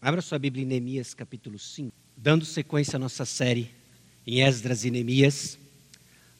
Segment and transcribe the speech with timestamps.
[0.00, 1.92] Abra sua Bíblia em Neemias capítulo 5.
[2.16, 3.68] Dando sequência à nossa série
[4.24, 5.58] em Esdras e Neemias,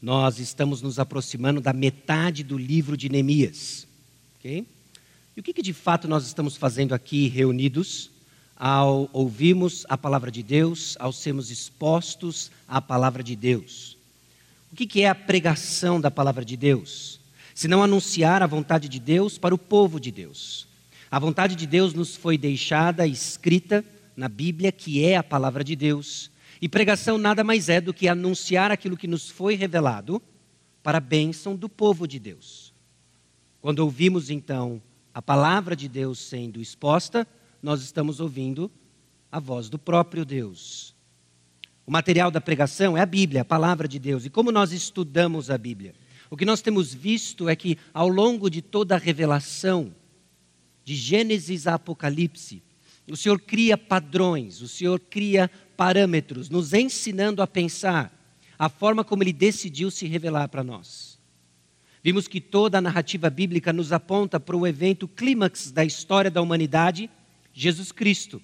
[0.00, 3.84] nós estamos nos aproximando da metade do livro de Neemias.
[4.38, 4.64] Okay?
[5.36, 8.12] E o que, que de fato nós estamos fazendo aqui reunidos
[8.56, 13.96] ao ouvirmos a palavra de Deus, ao sermos expostos à palavra de Deus?
[14.72, 17.18] O que, que é a pregação da palavra de Deus?
[17.56, 20.67] Se não anunciar a vontade de Deus para o povo de Deus.
[21.10, 23.84] A vontade de Deus nos foi deixada escrita
[24.14, 26.30] na Bíblia, que é a palavra de Deus.
[26.60, 30.20] E pregação nada mais é do que anunciar aquilo que nos foi revelado
[30.82, 32.74] para a bênção do povo de Deus.
[33.60, 34.82] Quando ouvimos então
[35.14, 37.26] a palavra de Deus sendo exposta,
[37.62, 38.70] nós estamos ouvindo
[39.32, 40.94] a voz do próprio Deus.
[41.86, 44.26] O material da pregação é a Bíblia, a palavra de Deus.
[44.26, 45.94] E como nós estudamos a Bíblia?
[46.30, 49.94] O que nós temos visto é que ao longo de toda a revelação,
[50.88, 52.62] de Gênesis a Apocalipse,
[53.10, 58.10] o Senhor cria padrões, o Senhor cria parâmetros, nos ensinando a pensar
[58.58, 61.18] a forma como Ele decidiu se revelar para nós.
[62.02, 66.40] Vimos que toda a narrativa bíblica nos aponta para o evento clímax da história da
[66.40, 67.10] humanidade,
[67.52, 68.40] Jesus Cristo,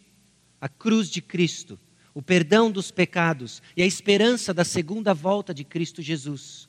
[0.60, 1.80] a cruz de Cristo,
[2.12, 6.69] o perdão dos pecados e a esperança da segunda volta de Cristo Jesus.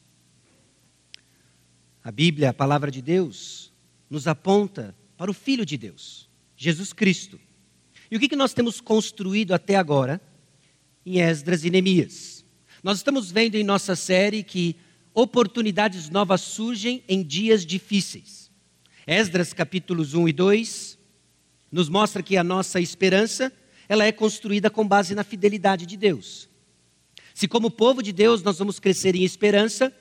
[2.01, 3.73] A Bíblia, a palavra de Deus,
[4.09, 7.39] nos aponta para o Filho de Deus, Jesus Cristo.
[8.09, 10.21] E o que, que nós temos construído até agora
[11.05, 12.45] em Esdras e Neemias?
[12.83, 14.75] Nós estamos vendo em nossa série que
[15.13, 18.51] oportunidades novas surgem em dias difíceis.
[19.07, 20.97] Esdras capítulos 1 e 2
[21.71, 23.51] nos mostra que a nossa esperança
[23.87, 26.49] ela é construída com base na fidelidade de Deus.
[27.33, 29.93] Se como povo de Deus nós vamos crescer em esperança,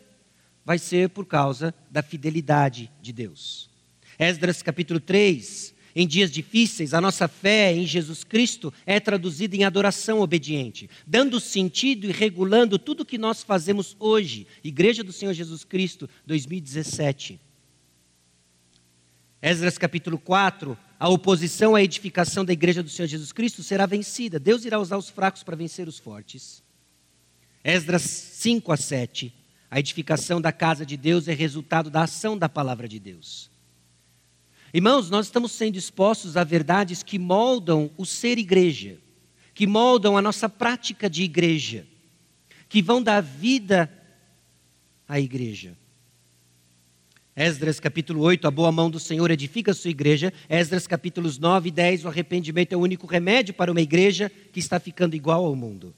[0.64, 3.70] vai ser por causa da fidelidade de Deus.
[4.18, 9.64] Esdras capítulo 3, em dias difíceis, a nossa fé em Jesus Cristo é traduzida em
[9.64, 15.32] adoração obediente, dando sentido e regulando tudo o que nós fazemos hoje, Igreja do Senhor
[15.32, 17.40] Jesus Cristo, 2017.
[19.40, 24.40] Esdras capítulo 4, a oposição à edificação da Igreja do Senhor Jesus Cristo será vencida.
[24.40, 26.62] Deus irá usar os fracos para vencer os fortes.
[27.62, 29.32] Esdras 5 a 7,
[29.70, 33.53] a edificação da casa de Deus é resultado da ação da palavra de Deus.
[34.74, 38.98] Irmãos, nós estamos sendo expostos a verdades que moldam o ser igreja,
[39.54, 41.86] que moldam a nossa prática de igreja,
[42.68, 43.88] que vão dar vida
[45.06, 45.76] à igreja.
[47.36, 50.32] Esdras capítulo 8, a boa mão do Senhor edifica a sua igreja.
[50.48, 54.58] Esdras capítulos 9 e 10, o arrependimento é o único remédio para uma igreja que
[54.58, 55.94] está ficando igual ao mundo.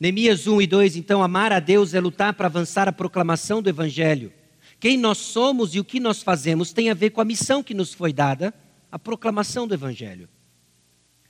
[0.00, 3.68] Neemias 1 e 2, então, amar a Deus é lutar para avançar a proclamação do
[3.68, 4.32] Evangelho.
[4.80, 7.74] Quem nós somos e o que nós fazemos tem a ver com a missão que
[7.74, 8.54] nos foi dada,
[8.90, 10.28] a proclamação do Evangelho.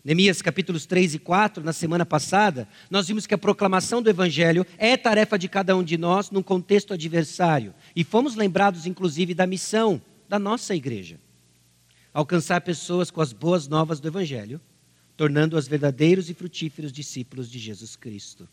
[0.05, 4.67] Neemias capítulos 3 e 4, na semana passada, nós vimos que a proclamação do Evangelho
[4.77, 7.75] é tarefa de cada um de nós num contexto adversário.
[7.97, 11.19] E fomos lembrados, inclusive, da missão da nossa igreja:
[12.13, 14.61] alcançar pessoas com as boas novas do Evangelho,
[15.17, 18.49] tornando-as verdadeiros e frutíferos discípulos de Jesus Cristo.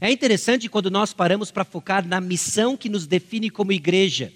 [0.00, 4.32] É interessante quando nós paramos para focar na missão que nos define como igreja.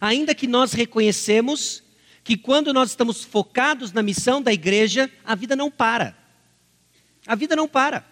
[0.00, 1.82] Ainda que nós reconhecemos
[2.24, 6.16] que quando nós estamos focados na missão da igreja, a vida não para.
[7.26, 8.06] A vida não para.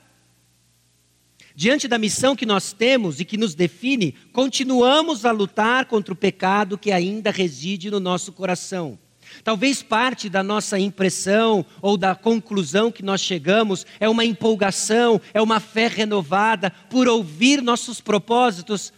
[1.55, 6.17] Diante da missão que nós temos e que nos define, continuamos a lutar contra o
[6.17, 8.99] pecado que ainda reside no nosso coração.
[9.43, 15.41] Talvez parte da nossa impressão ou da conclusão que nós chegamos é uma empolgação, é
[15.41, 18.93] uma fé renovada por ouvir nossos propósitos,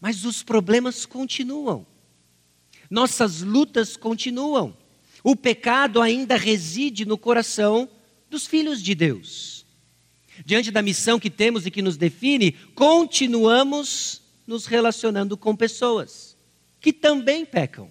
[0.00, 1.86] mas os problemas continuam,
[2.90, 4.76] nossas lutas continuam,
[5.22, 7.88] o pecado ainda reside no coração
[8.28, 9.66] dos filhos de Deus.
[10.44, 16.36] Diante da missão que temos e que nos define, continuamos nos relacionando com pessoas
[16.80, 17.90] que também pecam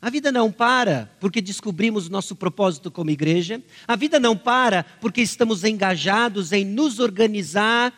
[0.00, 3.62] a vida não para porque descobrimos nosso propósito como igreja.
[3.86, 7.92] A vida não para porque estamos engajados em nos organizar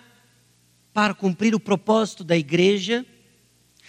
[0.95, 3.05] para cumprir o propósito da igreja.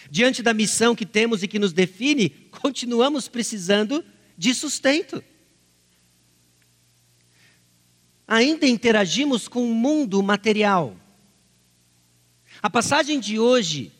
[0.09, 4.03] Diante da missão que temos e que nos define, continuamos precisando
[4.38, 5.24] de sustento.
[8.27, 10.97] Ainda interagimos com o mundo material.
[12.62, 13.91] A passagem de hoje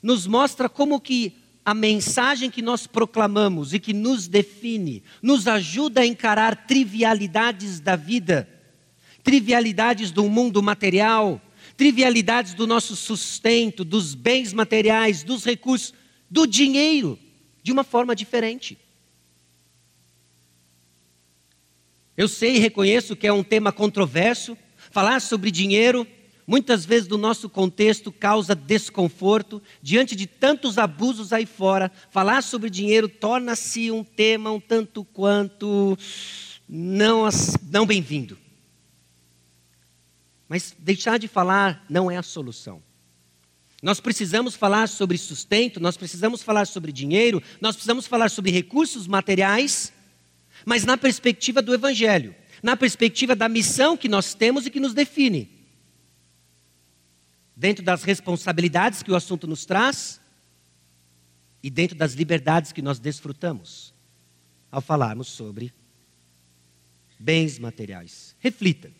[0.00, 1.36] nos mostra como que
[1.68, 7.94] a mensagem que nós proclamamos e que nos define, nos ajuda a encarar trivialidades da
[7.94, 8.48] vida,
[9.22, 11.38] trivialidades do mundo material,
[11.76, 15.92] trivialidades do nosso sustento, dos bens materiais, dos recursos,
[16.30, 17.18] do dinheiro,
[17.62, 18.78] de uma forma diferente.
[22.16, 24.56] Eu sei e reconheço que é um tema controverso,
[24.90, 26.06] falar sobre dinheiro
[26.48, 29.62] muitas vezes no nosso contexto, causa desconforto.
[29.80, 35.96] Diante de tantos abusos aí fora, falar sobre dinheiro torna-se um tema um tanto quanto
[36.68, 37.28] não,
[37.70, 38.36] não bem-vindo.
[40.48, 42.82] Mas deixar de falar não é a solução.
[43.80, 49.06] Nós precisamos falar sobre sustento, nós precisamos falar sobre dinheiro, nós precisamos falar sobre recursos
[49.06, 49.92] materiais
[50.64, 54.94] mas na perspectiva do Evangelho, na perspectiva da missão que nós temos e que nos
[54.94, 55.57] define.
[57.58, 60.20] Dentro das responsabilidades que o assunto nos traz
[61.60, 63.92] e dentro das liberdades que nós desfrutamos
[64.70, 65.74] ao falarmos sobre
[67.18, 68.36] bens materiais.
[68.38, 68.92] Reflita.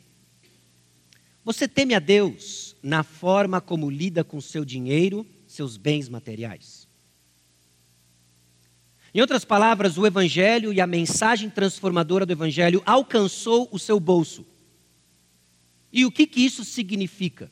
[1.45, 6.89] Você teme a Deus na forma como lida com seu dinheiro, seus bens materiais?
[9.15, 14.45] Em outras palavras, o Evangelho e a mensagem transformadora do Evangelho alcançou o seu bolso.
[15.93, 17.49] E o que, que isso significa?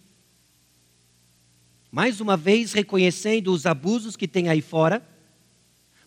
[1.90, 5.06] Mais uma vez, reconhecendo os abusos que tem aí fora,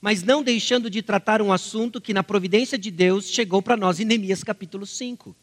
[0.01, 3.99] mas não deixando de tratar um assunto que, na providência de Deus, chegou para nós
[3.99, 5.35] em Neemias capítulo 5.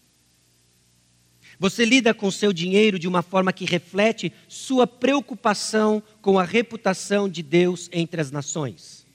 [1.59, 7.29] Você lida com seu dinheiro de uma forma que reflete sua preocupação com a reputação
[7.29, 9.07] de Deus entre as nações.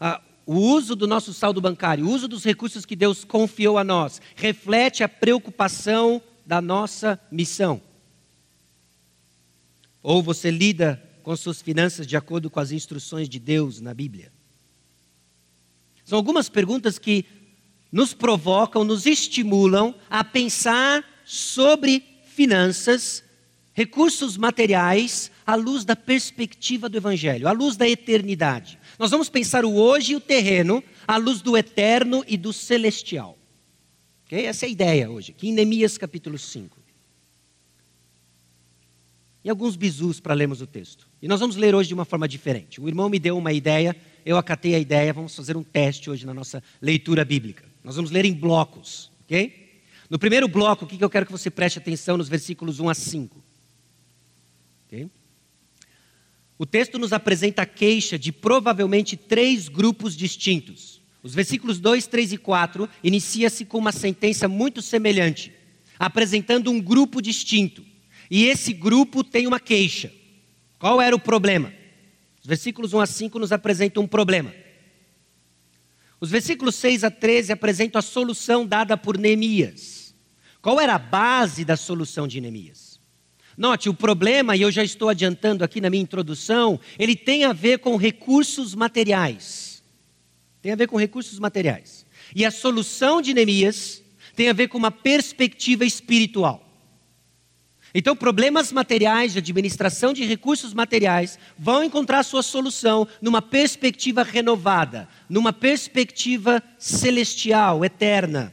[0.00, 3.84] ah, o uso do nosso saldo bancário, o uso dos recursos que Deus confiou a
[3.84, 7.80] nós, reflete a preocupação da nossa missão.
[10.04, 14.30] Ou você lida com suas finanças de acordo com as instruções de Deus na Bíblia?
[16.04, 17.24] São algumas perguntas que
[17.90, 23.24] nos provocam, nos estimulam a pensar sobre finanças,
[23.72, 28.78] recursos materiais, à luz da perspectiva do Evangelho, à luz da eternidade.
[28.98, 33.38] Nós vamos pensar o hoje e o terreno à luz do eterno e do celestial.
[34.26, 34.44] Okay?
[34.44, 36.73] Essa é a ideia hoje, aqui em Neemias capítulo 5.
[39.44, 41.06] E alguns bizus para lermos o texto.
[41.20, 42.80] E nós vamos ler hoje de uma forma diferente.
[42.80, 43.94] O irmão me deu uma ideia,
[44.24, 47.64] eu acatei a ideia, vamos fazer um teste hoje na nossa leitura bíblica.
[47.84, 49.82] Nós vamos ler em blocos, ok?
[50.08, 52.94] No primeiro bloco, o que eu quero que você preste atenção nos versículos 1 a
[52.94, 53.44] 5.
[54.86, 55.10] Okay?
[56.56, 61.02] O texto nos apresenta a queixa de provavelmente três grupos distintos.
[61.22, 65.52] Os versículos 2, 3 e 4 inicia-se com uma sentença muito semelhante,
[65.98, 67.84] apresentando um grupo distinto.
[68.30, 70.12] E esse grupo tem uma queixa.
[70.78, 71.72] Qual era o problema?
[72.40, 74.52] Os versículos 1 a 5 nos apresentam um problema.
[76.20, 80.14] Os versículos 6 a 13 apresentam a solução dada por Neemias.
[80.60, 82.98] Qual era a base da solução de Neemias?
[83.56, 87.52] Note, o problema, e eu já estou adiantando aqui na minha introdução, ele tem a
[87.52, 89.82] ver com recursos materiais.
[90.60, 92.04] Tem a ver com recursos materiais.
[92.34, 94.02] E a solução de Neemias
[94.34, 96.63] tem a ver com uma perspectiva espiritual.
[97.96, 105.08] Então, problemas materiais de administração de recursos materiais vão encontrar sua solução numa perspectiva renovada,
[105.28, 108.52] numa perspectiva celestial, eterna.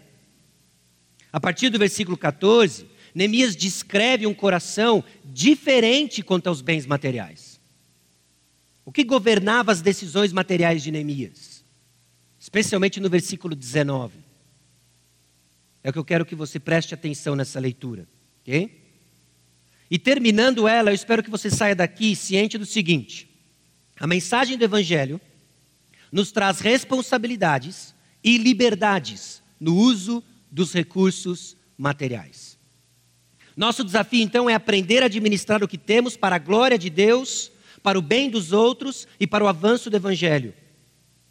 [1.33, 2.85] A partir do versículo 14,
[3.15, 7.59] Neemias descreve um coração diferente quanto aos bens materiais.
[8.85, 11.65] O que governava as decisões materiais de Neemias?
[12.39, 14.19] Especialmente no versículo 19.
[15.83, 18.07] É o que eu quero que você preste atenção nessa leitura.
[18.41, 18.80] ok?
[19.91, 23.29] E terminando ela, eu espero que você saia daqui ciente do seguinte:
[23.99, 25.19] a mensagem do Evangelho
[26.09, 27.93] nos traz responsabilidades
[28.23, 32.57] e liberdades no uso dos recursos materiais.
[33.55, 37.51] Nosso desafio então é aprender a administrar o que temos para a glória de Deus,
[37.83, 40.53] para o bem dos outros e para o avanço do Evangelho,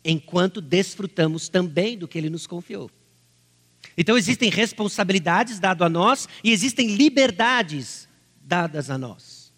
[0.05, 2.91] enquanto desfrutamos também do que Ele nos confiou.
[3.97, 8.10] Então existem responsabilidades dadas a nós e existem liberdades
[8.41, 9.53] dadas a nós,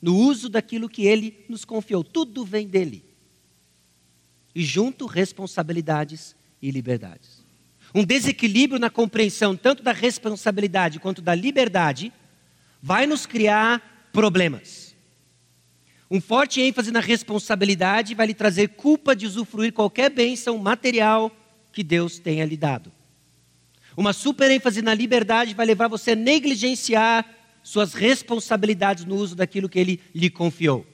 [0.00, 2.04] no uso daquilo que Ele nos confiou.
[2.04, 3.04] Tudo vem dele.
[4.54, 7.46] E junto, responsabilidades e liberdades
[7.96, 12.12] um desequilíbrio na compreensão tanto da responsabilidade quanto da liberdade,
[12.82, 14.94] vai nos criar problemas.
[16.10, 21.34] Um forte ênfase na responsabilidade vai lhe trazer culpa de usufruir qualquer bênção material
[21.72, 22.92] que Deus tenha lhe dado.
[23.96, 27.24] Uma super ênfase na liberdade vai levar você a negligenciar
[27.66, 30.86] suas responsabilidades no uso daquilo que Ele lhe confiou.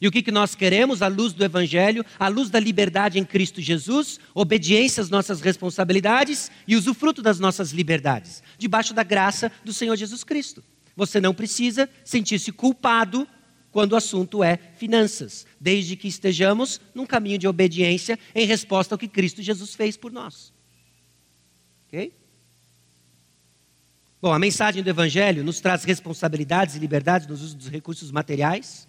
[0.00, 1.00] E o que, que nós queremos?
[1.00, 6.50] À luz do Evangelho, à luz da liberdade em Cristo Jesus, obediência às nossas responsabilidades
[6.66, 10.64] e usufruto das nossas liberdades, debaixo da graça do Senhor Jesus Cristo.
[10.96, 13.26] Você não precisa sentir-se culpado
[13.70, 18.98] quando o assunto é finanças, desde que estejamos num caminho de obediência em resposta ao
[18.98, 20.52] que Cristo Jesus fez por nós.
[21.86, 22.12] Ok?
[24.20, 28.88] Bom, a mensagem do Evangelho nos traz responsabilidades e liberdades nos usos dos recursos materiais.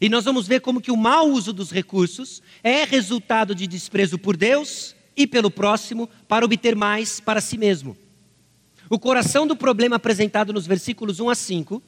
[0.00, 4.18] E nós vamos ver como que o mau uso dos recursos é resultado de desprezo
[4.18, 7.94] por Deus e pelo próximo para obter mais para si mesmo.
[8.88, 11.82] O coração do problema apresentado nos versículos 1 a 5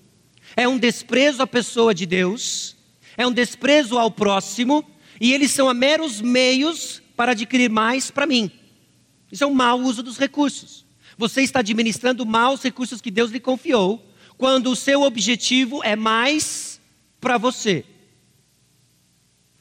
[0.55, 2.77] é um desprezo à pessoa de Deus,
[3.17, 4.85] é um desprezo ao próximo,
[5.19, 8.51] e eles são a meros meios para adquirir mais para mim.
[9.33, 10.90] Isso é um mau uso dos recursos.
[11.21, 14.03] Você está administrando mal os recursos que Deus lhe confiou,
[14.39, 16.81] quando o seu objetivo é mais
[17.21, 17.85] para você.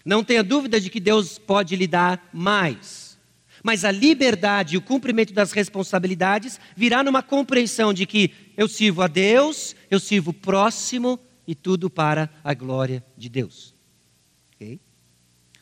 [0.06, 3.20] Não tenha dúvida de que Deus pode lhe dar mais.
[3.62, 9.02] Mas a liberdade e o cumprimento das responsabilidades virá numa compreensão de que eu sirvo
[9.02, 13.76] a Deus, eu sirvo o próximo e tudo para a glória de Deus.
[14.56, 14.80] Okay?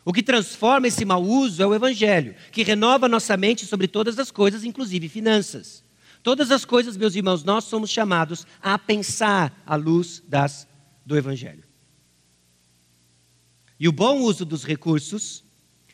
[0.06, 4.20] O que transforma esse mau uso é o Evangelho, que renova nossa mente sobre todas
[4.20, 5.87] as coisas, inclusive finanças.
[6.24, 10.68] Todas as coisas, meus irmãos, nós somos chamados a pensar à luz das,
[11.06, 11.64] do Evangelho.
[13.80, 15.44] E o bom uso dos recursos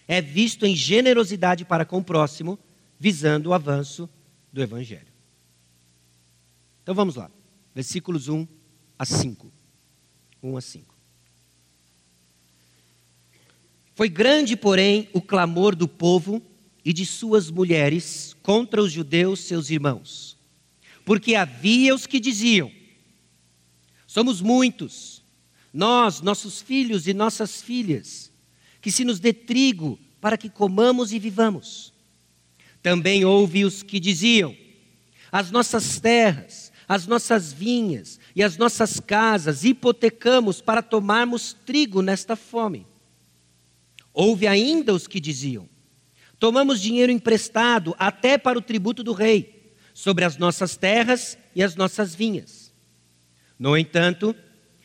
[0.08, 2.58] é visto em generosidade para com o próximo,
[3.00, 4.10] visando o avanço
[4.52, 5.12] do Evangelho.
[6.82, 7.30] Então vamos lá,
[7.74, 8.48] versículos 1
[8.98, 9.52] a 5.
[10.42, 10.94] 1 a 5.
[13.96, 16.42] Foi grande, porém, o clamor do povo
[16.86, 20.38] e de suas mulheres contra os judeus, seus irmãos.
[21.06, 22.72] Porque havia os que diziam:
[24.06, 25.24] Somos muitos,
[25.74, 28.32] nós, nossos filhos e nossas filhas,
[28.82, 31.94] que se nos dê trigo para que comamos e vivamos.
[32.82, 34.56] Também houve os que diziam:
[35.32, 42.36] As nossas terras, as nossas vinhas e as nossas casas hipotecamos para tomarmos trigo nesta
[42.36, 42.86] fome.
[44.14, 45.68] Houve ainda os que diziam:
[46.44, 51.74] Tomamos dinheiro emprestado até para o tributo do rei, sobre as nossas terras e as
[51.74, 52.74] nossas vinhas.
[53.58, 54.36] No entanto,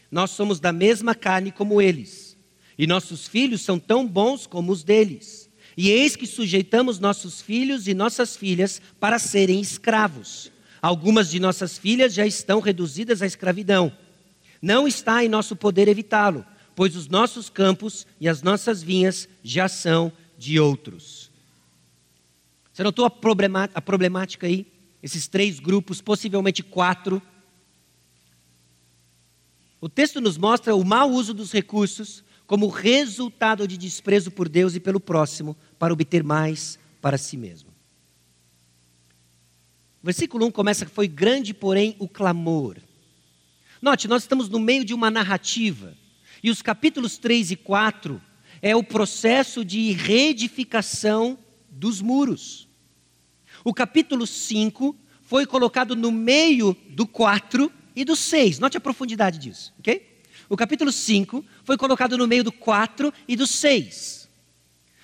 [0.08, 2.38] nós somos da mesma carne como eles,
[2.78, 5.50] e nossos filhos são tão bons como os deles.
[5.76, 10.52] E eis que sujeitamos nossos filhos e nossas filhas para serem escravos.
[10.80, 13.90] Algumas de nossas filhas já estão reduzidas à escravidão.
[14.62, 16.46] Não está em nosso poder evitá-lo,
[16.76, 21.27] pois os nossos campos e as nossas vinhas já são de outros.
[22.78, 23.10] Você notou a
[23.80, 24.64] problemática aí?
[25.02, 27.20] Esses três grupos, possivelmente quatro.
[29.80, 34.76] O texto nos mostra o mau uso dos recursos como resultado de desprezo por Deus
[34.76, 37.68] e pelo próximo para obter mais para si mesmo.
[40.00, 42.76] O versículo 1 começa foi grande, porém, o clamor.
[43.82, 45.96] Note, nós estamos no meio de uma narrativa,
[46.44, 48.22] e os capítulos 3 e 4
[48.62, 51.36] é o processo de reedificação
[51.68, 52.67] dos muros.
[53.68, 58.58] O capítulo 5 foi colocado no meio do 4 e do 6.
[58.58, 60.22] Note a profundidade disso, ok?
[60.48, 64.26] O capítulo 5 foi colocado no meio do 4 e do 6.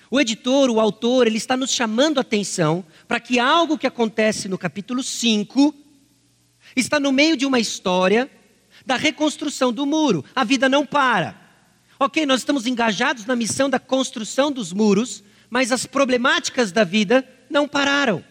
[0.09, 4.49] O editor, o autor, ele está nos chamando a atenção para que algo que acontece
[4.49, 5.71] no capítulo 5
[6.75, 8.27] está no meio de uma história
[8.83, 10.25] da reconstrução do muro.
[10.35, 11.39] A vida não para.
[11.99, 17.23] Ok, nós estamos engajados na missão da construção dos muros, mas as problemáticas da vida
[17.47, 18.23] não pararam.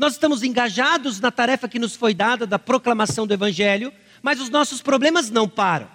[0.00, 3.92] Nós estamos engajados na tarefa que nos foi dada da proclamação do Evangelho,
[4.22, 5.90] mas os nossos problemas não param.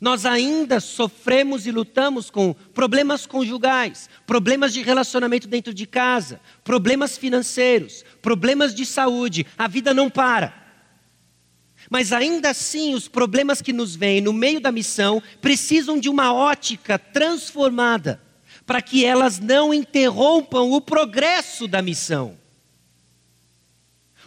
[0.00, 7.18] Nós ainda sofremos e lutamos com problemas conjugais, problemas de relacionamento dentro de casa, problemas
[7.18, 9.44] financeiros, problemas de saúde.
[9.58, 10.54] A vida não para.
[11.90, 16.32] Mas ainda assim, os problemas que nos vêm no meio da missão precisam de uma
[16.32, 18.22] ótica transformada,
[18.64, 22.43] para que elas não interrompam o progresso da missão.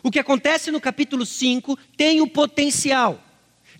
[0.07, 3.21] O que acontece no capítulo 5 tem o potencial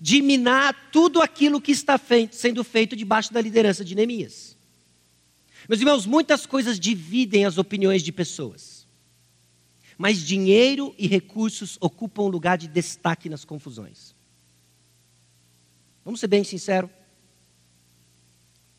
[0.02, 4.58] de minar tudo aquilo que está feito, sendo feito debaixo da liderança de Neemias.
[5.70, 8.86] Meus irmãos, muitas coisas dividem as opiniões de pessoas,
[9.98, 14.14] mas dinheiro e recursos ocupam um lugar de destaque nas confusões.
[16.04, 16.90] Vamos ser bem sinceros?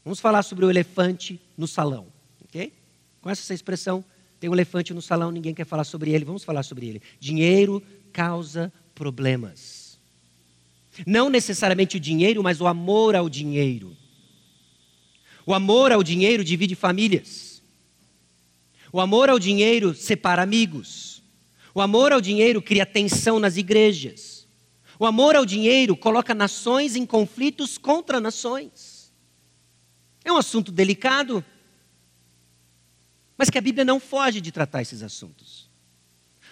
[0.04, 2.12] Vamos falar sobre o elefante no salão,
[2.44, 2.74] ok?
[3.22, 4.04] Conhece essa expressão?
[4.40, 6.24] Tem um elefante no salão, ninguém quer falar sobre ele.
[6.24, 7.02] Vamos falar sobre ele.
[7.18, 9.98] Dinheiro causa problemas.
[11.06, 13.96] Não necessariamente o dinheiro, mas o amor ao dinheiro.
[15.46, 17.62] O amor ao dinheiro divide famílias.
[18.92, 21.22] O amor ao dinheiro separa amigos.
[21.74, 24.46] O amor ao dinheiro cria tensão nas igrejas.
[24.98, 29.12] O amor ao dinheiro coloca nações em conflitos contra nações.
[30.24, 31.44] É um assunto delicado,
[33.38, 35.68] mas que a Bíblia não foge de tratar esses assuntos.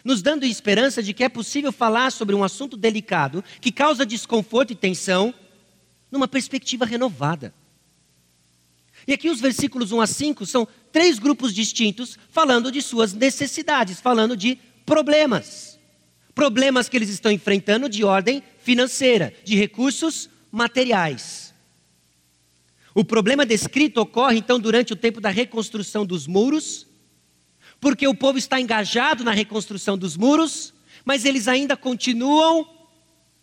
[0.04, 4.72] nos dando esperança de que é possível falar sobre um assunto delicado que causa desconforto
[4.72, 5.34] e tensão
[6.12, 7.52] numa perspectiva renovada.
[9.04, 14.00] E aqui os versículos 1 a 5 são três grupos distintos falando de suas necessidades,
[14.00, 15.76] falando de problemas.
[16.34, 21.45] Problemas que eles estão enfrentando de ordem financeira, de recursos materiais.
[22.96, 26.86] O problema descrito ocorre então durante o tempo da reconstrução dos muros,
[27.78, 30.72] porque o povo está engajado na reconstrução dos muros,
[31.04, 32.66] mas eles ainda continuam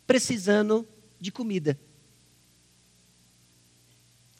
[0.07, 0.87] precisando
[1.19, 1.79] de comida.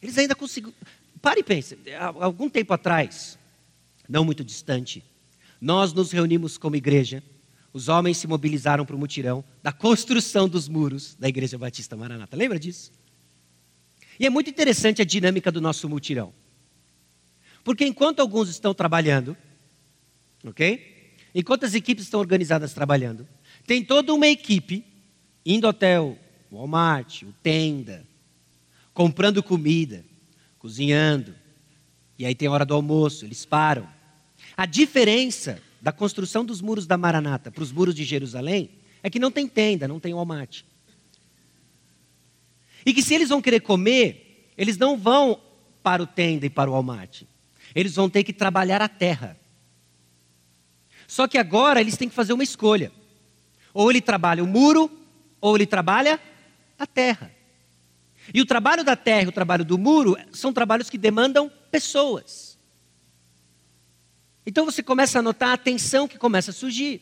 [0.02, 0.74] Eles ainda conseguem.
[1.22, 1.78] Pare e pense.
[1.96, 3.38] Há algum tempo atrás,
[4.10, 5.04] não muito distante,
[5.62, 7.24] nós nos reunimos como igreja.
[7.72, 12.36] Os homens se mobilizaram para o mutirão da construção dos muros da Igreja Batista Maranata.
[12.36, 12.92] Lembra disso?
[14.20, 16.34] E é muito interessante a dinâmica do nosso mutirão.
[17.64, 19.36] Porque enquanto alguns estão trabalhando,
[20.44, 21.14] ok?
[21.34, 23.28] Enquanto as equipes estão organizadas trabalhando,
[23.66, 24.86] tem toda uma equipe
[25.46, 26.18] indo até o
[26.52, 28.06] Walmart, o Tenda,
[28.94, 30.06] comprando comida,
[30.60, 31.34] cozinhando.
[32.18, 33.88] E aí tem a hora do almoço, eles param.
[34.56, 38.70] A diferença da construção dos muros da Maranata para os muros de Jerusalém
[39.02, 40.62] é que não tem tenda, não tem Walmart.
[42.86, 45.40] E que se eles vão querer comer, eles não vão
[45.82, 47.24] para o tenda e para o Walmart.
[47.76, 49.38] Eles vão ter que trabalhar a terra.
[51.08, 52.92] Só que agora eles têm que fazer uma escolha.
[53.74, 54.92] Ou ele trabalha o muro,
[55.42, 56.20] ou ele trabalha
[56.78, 57.32] a terra.
[58.34, 62.58] E o trabalho da terra e o trabalho do muro são trabalhos que demandam pessoas.
[64.46, 67.02] Então você começa a notar a tensão que começa a surgir.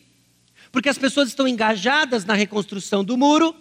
[0.70, 3.54] Porque as pessoas estão engajadas na reconstrução do muro,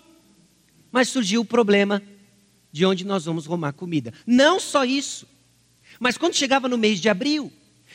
[0.91, 2.01] mas surgiu o problema
[2.71, 4.13] de onde nós vamos arrumar comida.
[4.25, 5.27] Não só isso,
[5.99, 7.51] mas quando chegava no mês de abril,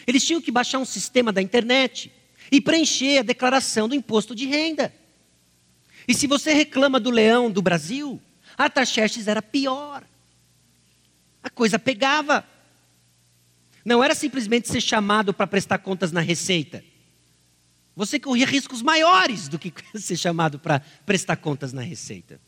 [0.06, 2.12] eles tinham que baixar um sistema da internet
[2.50, 4.94] e preencher a declaração do imposto de renda.
[6.06, 8.20] E se você reclama do leão do Brasil,
[8.56, 10.04] Artaxerxes era pior.
[11.42, 12.46] A coisa pegava.
[13.84, 16.84] Não era simplesmente ser chamado para prestar contas na receita.
[17.94, 22.40] Você corria riscos maiores do que ser chamado para prestar contas na receita.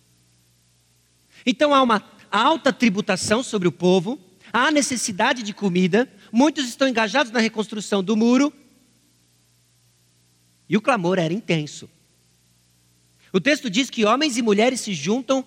[1.51, 4.21] Então há uma alta tributação sobre o povo,
[4.53, 8.53] há necessidade de comida, muitos estão engajados na reconstrução do muro,
[10.69, 11.89] e o clamor era intenso.
[13.33, 15.43] O texto diz que homens e mulheres se juntam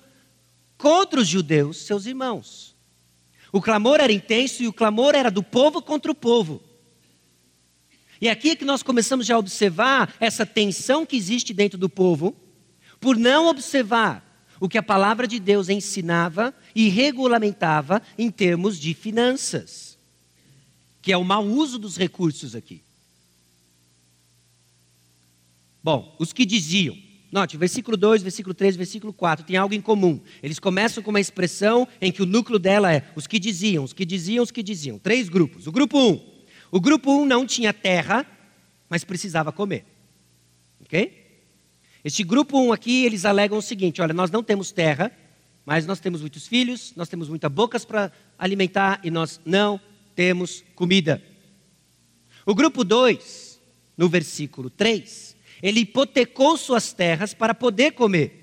[0.76, 2.76] contra os judeus, seus irmãos.
[3.52, 6.64] O clamor era intenso e o clamor era do povo contra o povo.
[8.20, 11.88] E aqui é que nós começamos já a observar essa tensão que existe dentro do
[11.88, 12.36] povo,
[13.00, 14.31] por não observar
[14.62, 19.97] o que a palavra de Deus ensinava e regulamentava em termos de finanças,
[21.02, 22.84] que é o mau uso dos recursos aqui.
[25.84, 26.95] Bom, os que diziam,
[27.32, 30.21] Note, versículo 2, versículo 3, versículo 4 tem algo em comum.
[30.43, 33.93] Eles começam com uma expressão em que o núcleo dela é os que diziam, os
[33.93, 35.00] que diziam, os que diziam.
[35.00, 35.65] Três grupos.
[35.65, 36.08] O grupo 1.
[36.08, 36.32] Um.
[36.69, 38.28] O grupo 1 um não tinha terra,
[38.88, 39.86] mas precisava comer.
[40.82, 41.20] Ok?
[42.04, 45.12] Este grupo 1 um aqui, eles alegam o seguinte: olha, nós não temos terra,
[45.66, 49.80] mas nós temos muitos filhos, nós temos muitas bocas para alimentar e nós não
[50.16, 51.22] temos comida.
[52.46, 53.60] O grupo 2,
[53.96, 58.40] no versículo 3, ele hipotecou suas terras para poder comer.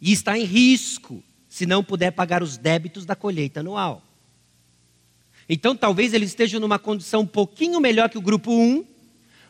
[0.00, 4.02] E está em risco se não puder pagar os débitos da colheita anual.
[5.48, 8.84] Então, talvez ele esteja numa condição um pouquinho melhor que o grupo 1,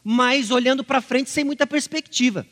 [0.05, 2.47] mas olhando para frente sem muita perspectiva.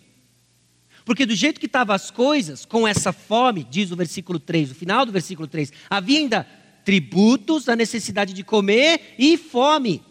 [1.05, 4.75] Porque do jeito que estavam as coisas, com essa fome, diz o versículo 3, o
[4.75, 6.47] final do versículo 3, havia ainda
[6.85, 10.03] tributos, a necessidade de comer e fome.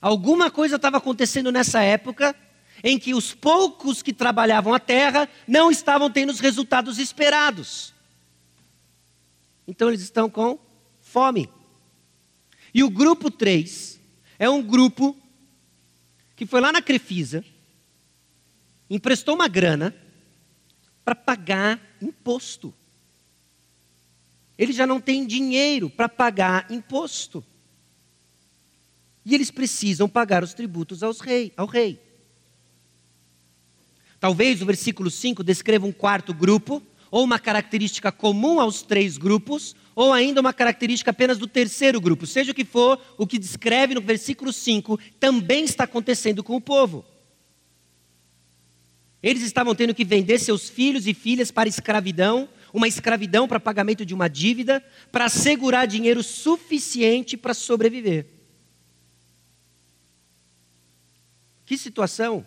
[0.00, 2.34] Alguma coisa estava acontecendo nessa época
[2.82, 7.94] em que os poucos que trabalhavam a terra não estavam tendo os resultados esperados.
[9.66, 10.58] Então eles estão com
[11.00, 11.48] fome.
[12.72, 14.00] E o grupo 3
[14.38, 15.16] é um grupo
[16.40, 17.44] que foi lá na Crefisa,
[18.88, 19.94] emprestou uma grana
[21.04, 22.72] para pagar imposto.
[24.56, 27.44] Ele já não tem dinheiro para pagar imposto.
[29.22, 32.00] E eles precisam pagar os tributos aos rei, ao rei.
[34.18, 39.74] Talvez o versículo 5 descreva um quarto grupo, ou uma característica comum aos três grupos,
[39.94, 42.26] ou ainda uma característica apenas do terceiro grupo.
[42.26, 46.60] Seja o que for, o que descreve no versículo 5 também está acontecendo com o
[46.60, 47.04] povo.
[49.22, 54.06] Eles estavam tendo que vender seus filhos e filhas para escravidão, uma escravidão para pagamento
[54.06, 58.26] de uma dívida, para assegurar dinheiro suficiente para sobreviver.
[61.66, 62.46] Que situação!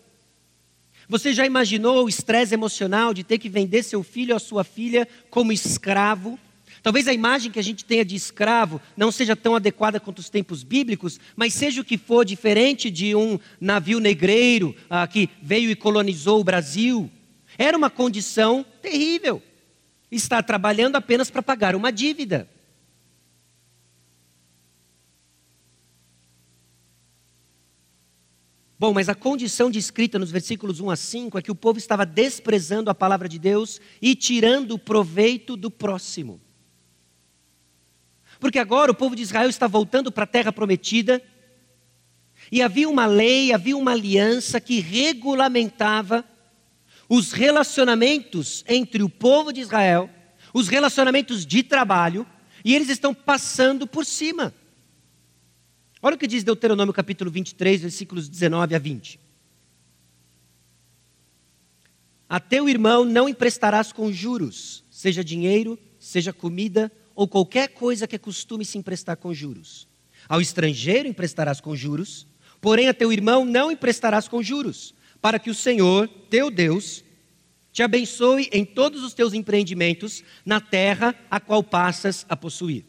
[1.13, 5.07] Você já imaginou o estresse emocional de ter que vender seu filho ou sua filha
[5.29, 6.39] como escravo?
[6.81, 10.27] Talvez a imagem que a gente tenha de escravo não seja tão adequada quanto os
[10.27, 15.69] tempos bíblicos, mas seja o que for, diferente de um navio negreiro ah, que veio
[15.69, 17.11] e colonizou o Brasil.
[17.59, 19.39] Era uma condição terrível.
[20.11, 22.49] Estar trabalhando apenas para pagar uma dívida.
[28.83, 32.05] Bom, mas a condição descrita nos versículos 1 a 5 é que o povo estava
[32.05, 36.41] desprezando a palavra de Deus e tirando o proveito do próximo.
[38.41, 41.23] Porque agora o povo de Israel está voltando para a terra prometida,
[42.51, 46.25] e havia uma lei, havia uma aliança que regulamentava
[47.07, 50.09] os relacionamentos entre o povo de Israel,
[50.53, 52.27] os relacionamentos de trabalho,
[52.65, 54.53] e eles estão passando por cima.
[56.05, 59.17] Olha o que diz Deuteronômio capítulo 23, versículos 19 a 20.
[62.27, 68.19] A teu irmão não emprestarás com juros, seja dinheiro, seja comida ou qualquer coisa que
[68.19, 69.87] costume se emprestar com juros.
[70.27, 72.27] Ao estrangeiro emprestarás com juros,
[72.59, 77.01] porém a teu irmão não emprestarás com juros, para que o Senhor, teu Deus,
[77.71, 82.83] te abençoe em todos os teus empreendimentos na terra a qual passas a possuir.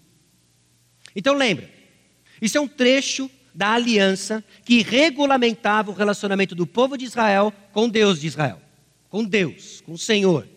[1.15, 1.74] Então lembra,
[2.41, 7.89] isso é um trecho da aliança que regulamentava o relacionamento do povo de Israel com
[7.89, 8.61] Deus de Israel,
[9.09, 10.49] com Deus, com o Senhor.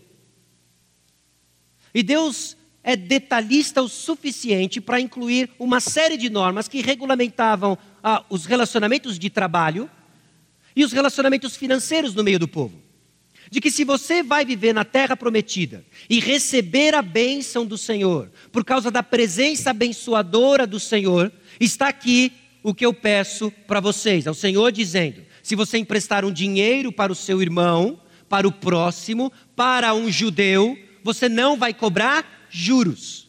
[1.93, 8.23] E Deus é detalhista o suficiente para incluir uma série de normas que regulamentavam ah,
[8.29, 9.89] os relacionamentos de trabalho
[10.75, 12.87] e os relacionamentos financeiros no meio do povo.
[13.49, 18.31] De que se você vai viver na terra prometida e receber a bênção do Senhor,
[18.51, 22.31] por causa da presença abençoadora do Senhor, Está aqui
[22.62, 27.12] o que eu peço para vocês, ao Senhor dizendo: se você emprestar um dinheiro para
[27.12, 33.27] o seu irmão, para o próximo, para um judeu, você não vai cobrar juros.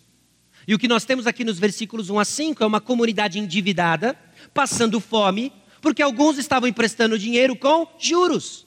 [0.66, 4.14] E o que nós temos aqui nos versículos 1 a 5 é uma comunidade endividada,
[4.52, 5.50] passando fome,
[5.80, 8.66] porque alguns estavam emprestando dinheiro com juros.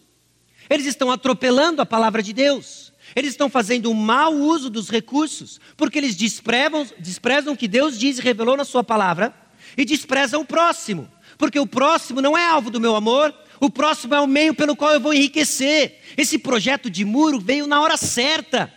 [0.71, 2.93] Eles estão atropelando a palavra de Deus.
[3.13, 7.99] Eles estão fazendo um mau uso dos recursos, porque eles desprezam, desprezam o que Deus
[7.99, 9.33] diz e revelou na Sua palavra,
[9.77, 14.15] e despreza o próximo, porque o próximo não é alvo do meu amor, o próximo
[14.15, 15.99] é o meio pelo qual eu vou enriquecer.
[16.15, 18.73] Esse projeto de muro veio na hora certa,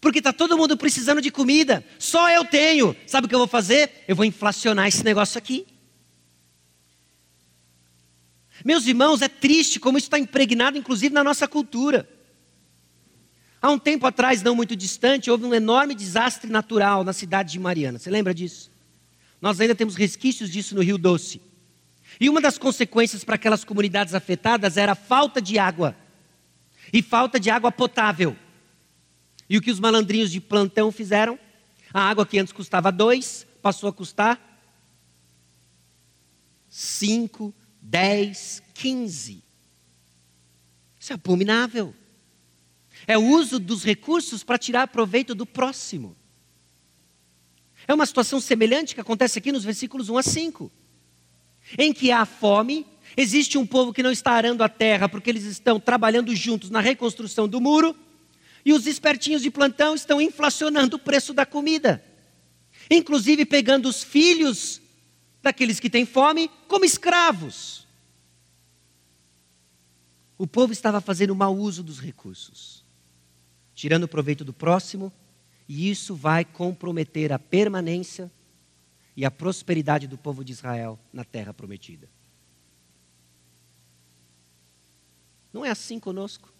[0.00, 2.96] porque está todo mundo precisando de comida, só eu tenho.
[3.06, 4.04] Sabe o que eu vou fazer?
[4.08, 5.66] Eu vou inflacionar esse negócio aqui.
[8.64, 12.08] Meus irmãos, é triste como isso está impregnado, inclusive, na nossa cultura.
[13.62, 17.58] Há um tempo atrás, não muito distante, houve um enorme desastre natural na cidade de
[17.58, 17.98] Mariana.
[17.98, 18.70] Você lembra disso?
[19.40, 21.40] Nós ainda temos resquícios disso no Rio Doce.
[22.18, 25.94] E uma das consequências para aquelas comunidades afetadas era a falta de água.
[26.92, 28.36] E falta de água potável.
[29.48, 31.38] E o que os malandrinhos de plantão fizeram?
[31.92, 34.40] A água que antes custava dois, passou a custar
[36.68, 39.42] cinco, dez, quinze.
[40.98, 41.94] Isso é abominável.
[43.06, 46.16] É o uso dos recursos para tirar proveito do próximo.
[47.88, 50.70] É uma situação semelhante que acontece aqui nos versículos 1 a 5.
[51.78, 55.44] Em que há fome, existe um povo que não está arando a terra porque eles
[55.44, 57.96] estão trabalhando juntos na reconstrução do muro,
[58.64, 62.04] e os espertinhos de plantão estão inflacionando o preço da comida,
[62.90, 64.79] inclusive pegando os filhos
[65.42, 67.86] daqueles que têm fome como escravos.
[70.36, 72.84] O povo estava fazendo mau uso dos recursos,
[73.74, 75.12] tirando proveito do próximo
[75.68, 78.30] e isso vai comprometer a permanência
[79.16, 82.08] e a prosperidade do povo de Israel na terra prometida.
[85.52, 86.52] Não é assim conosco?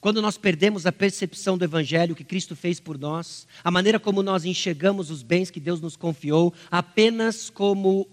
[0.00, 4.22] Quando nós perdemos a percepção do Evangelho que Cristo fez por nós, a maneira como
[4.22, 8.08] nós enxergamos os bens que Deus nos confiou apenas como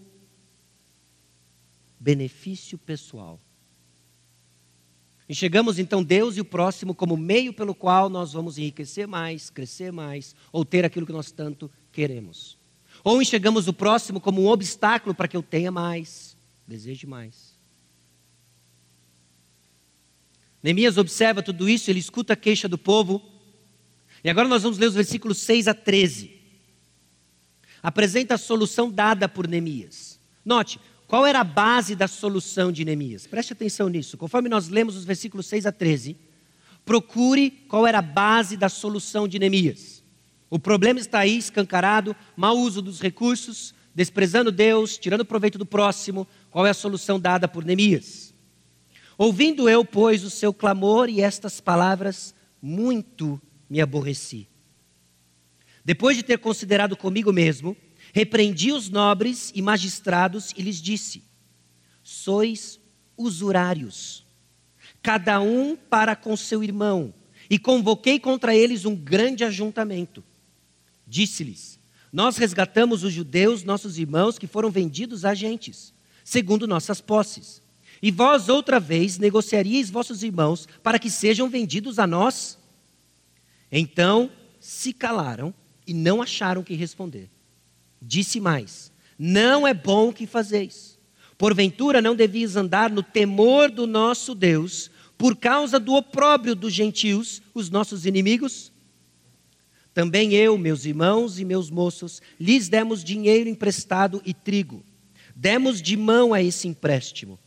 [2.00, 3.40] benefício pessoal,
[5.28, 9.92] Enxergamos então Deus e o próximo como meio pelo qual nós vamos enriquecer mais, crescer
[9.92, 12.58] mais, ou ter aquilo que nós tanto queremos.
[13.04, 17.55] Ou enxergamos o próximo como um obstáculo para que eu tenha mais, deseje mais.
[20.66, 23.22] Neemias observa tudo isso, ele escuta a queixa do povo.
[24.24, 26.32] E agora nós vamos ler os versículos 6 a 13.
[27.84, 30.20] Apresenta a solução dada por Neemias.
[30.44, 33.28] Note, qual era a base da solução de Neemias?
[33.28, 34.18] Preste atenção nisso.
[34.18, 36.18] Conforme nós lemos os versículos 6 a 13,
[36.84, 40.04] procure qual era a base da solução de Neemias.
[40.50, 46.28] O problema está aí escancarado, mau uso dos recursos, desprezando Deus, tirando proveito do próximo,
[46.50, 48.34] qual é a solução dada por Neemias?
[49.18, 54.48] Ouvindo eu, pois, o seu clamor e estas palavras, muito me aborreci.
[55.84, 57.78] Depois de ter considerado comigo mesmo,
[58.12, 61.24] repreendi os nobres e magistrados e lhes disse:
[62.04, 62.80] Sois
[63.18, 64.26] usurários,
[65.02, 67.14] cada um para com seu irmão,
[67.50, 70.24] e convoquei contra eles um grande ajuntamento.
[71.08, 71.80] Disse-lhes:
[72.12, 77.62] Nós resgatamos os judeus, nossos irmãos, que foram vendidos a agentes, segundo nossas posses.
[78.06, 82.56] E vós outra vez negociaríeis vossos irmãos para que sejam vendidos a nós?
[83.72, 85.52] Então se calaram
[85.88, 87.32] e não acharam que responder.
[88.00, 91.00] Disse mais: Não é bom o que fazeis.
[91.36, 97.42] Porventura não devias andar no temor do nosso Deus, por causa do opróbrio dos gentios,
[97.56, 98.72] os nossos inimigos?
[99.96, 104.84] Também eu, meus irmãos e meus moços, lhes demos dinheiro emprestado e trigo.
[105.36, 107.40] Demos de mão a esse empréstimo.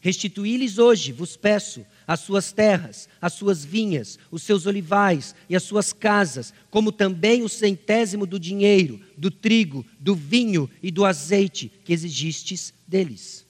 [0.00, 5.62] Restituí-lhes hoje, vos peço, as suas terras, as suas vinhas, os seus olivais e as
[5.62, 11.70] suas casas, como também o centésimo do dinheiro, do trigo, do vinho e do azeite
[11.84, 13.46] que exigistes deles.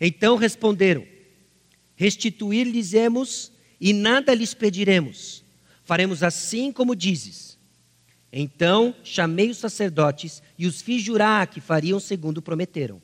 [0.00, 1.06] Então responderam:
[1.94, 5.44] Restituir-lhes-emos e nada lhes pediremos.
[5.84, 7.58] Faremos assim como dizes.
[8.32, 13.02] Então chamei os sacerdotes e os fiz jurar que fariam segundo prometeram.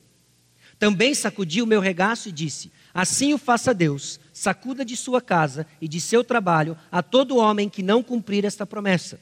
[0.78, 5.66] Também sacudi o meu regaço e disse: Assim o faça Deus, sacuda de sua casa
[5.80, 9.18] e de seu trabalho a todo homem que não cumprir esta promessa.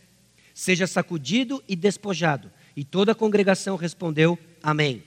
[0.52, 2.50] Seja sacudido e despojado.
[2.76, 5.04] E toda a congregação respondeu: Amém.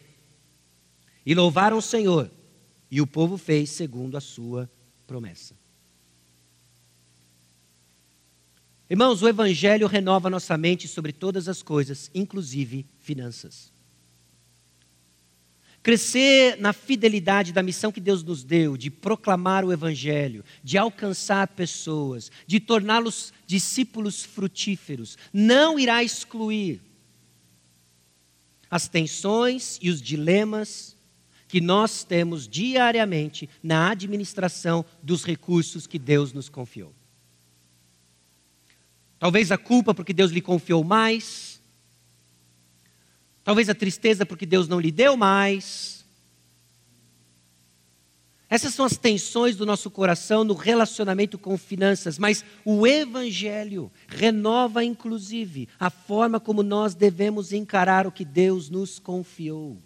[1.26, 2.32] E louvaram o Senhor,
[2.90, 4.70] e o povo fez segundo a sua
[5.06, 5.56] promessa.
[8.90, 13.77] Irmãos, o Evangelho renova nossa mente sobre todas as coisas, inclusive finanças.
[15.88, 21.48] Crescer na fidelidade da missão que Deus nos deu, de proclamar o Evangelho, de alcançar
[21.48, 26.82] pessoas, de torná-los discípulos frutíferos, não irá excluir
[28.70, 30.94] as tensões e os dilemas
[31.48, 36.94] que nós temos diariamente na administração dos recursos que Deus nos confiou.
[39.18, 41.57] Talvez a culpa porque Deus lhe confiou mais,
[43.48, 46.06] Talvez a tristeza porque Deus não lhe deu mais.
[48.50, 54.84] Essas são as tensões do nosso coração no relacionamento com finanças, mas o Evangelho renova,
[54.84, 59.78] inclusive, a forma como nós devemos encarar o que Deus nos confiou.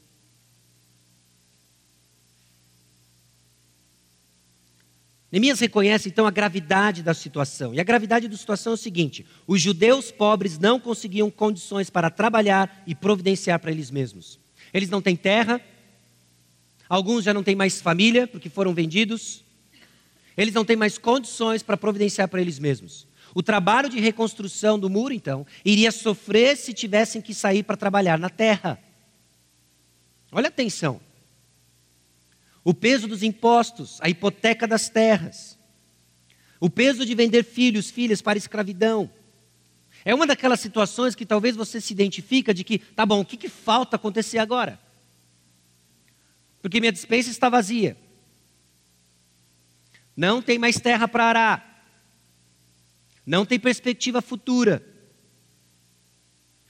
[5.32, 7.74] Neemias reconhece então a gravidade da situação.
[7.74, 12.10] E a gravidade da situação é o seguinte: os judeus pobres não conseguiam condições para
[12.10, 14.38] trabalhar e providenciar para eles mesmos.
[14.74, 15.62] Eles não têm terra,
[16.90, 19.42] alguns já não têm mais família porque foram vendidos,
[20.36, 23.08] eles não têm mais condições para providenciar para eles mesmos.
[23.34, 28.20] O trabalho de reconstrução do muro, então, iria sofrer se tivessem que sair para trabalhar
[28.20, 28.78] na terra.
[30.30, 31.00] Olha a atenção
[32.64, 35.58] o peso dos impostos, a hipoteca das terras,
[36.60, 39.10] o peso de vender filhos, filhas para escravidão.
[40.06, 43.38] É uma daquelas situações que talvez você se identifica de que, tá bom, o que,
[43.38, 44.80] que falta acontecer agora?
[46.62, 47.98] Porque minha dispensa está vazia.
[50.16, 51.86] Não tem mais terra para arar.
[53.26, 54.86] Não tem perspectiva futura.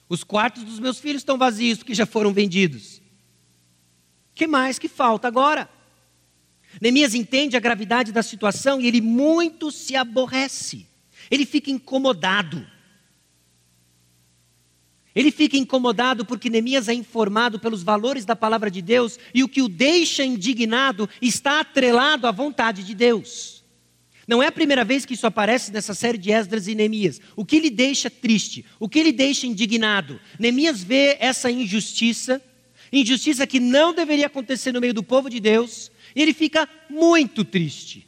[0.08, 2.98] Os quartos dos meus filhos estão vazios porque já foram vendidos.
[2.98, 5.70] O que mais que falta agora?
[6.80, 10.88] Neemias entende a gravidade da situação e ele muito se aborrece.
[11.30, 12.66] Ele fica incomodado.
[15.14, 19.50] Ele fica incomodado porque Neemias é informado pelos valores da palavra de Deus e o
[19.50, 23.62] que o deixa indignado está atrelado à vontade de Deus.
[24.28, 27.20] Não é a primeira vez que isso aparece nessa série de Esdras e Neemias.
[27.36, 30.20] O que lhe deixa triste, o que lhe deixa indignado?
[30.40, 32.42] Neemias vê essa injustiça,
[32.94, 38.08] injustiça que não deveria acontecer no meio do povo de Deus, ele fica muito triste.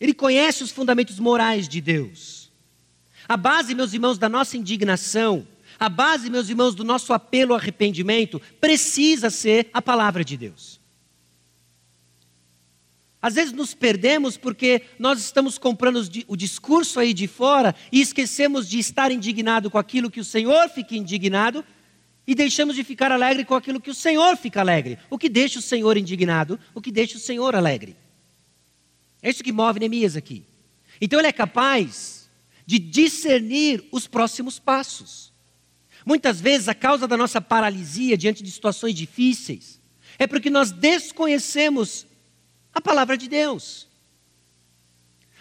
[0.00, 2.50] Ele conhece os fundamentos morais de Deus.
[3.28, 5.46] A base, meus irmãos, da nossa indignação,
[5.78, 10.80] a base, meus irmãos, do nosso apelo ao arrependimento, precisa ser a palavra de Deus.
[13.22, 18.68] Às vezes nos perdemos porque nós estamos comprando o discurso aí de fora e esquecemos
[18.68, 21.64] de estar indignado com aquilo que o Senhor fica indignado
[22.26, 24.98] e deixamos de ficar alegre com aquilo que o Senhor fica alegre.
[25.10, 27.96] O que deixa o Senhor indignado, o que deixa o Senhor alegre.
[29.20, 30.44] É isso que move Neemias aqui.
[31.00, 32.30] Então ele é capaz
[32.64, 35.32] de discernir os próximos passos.
[36.06, 39.80] Muitas vezes a causa da nossa paralisia diante de situações difíceis
[40.18, 42.06] é porque nós desconhecemos
[42.72, 43.88] a palavra de Deus.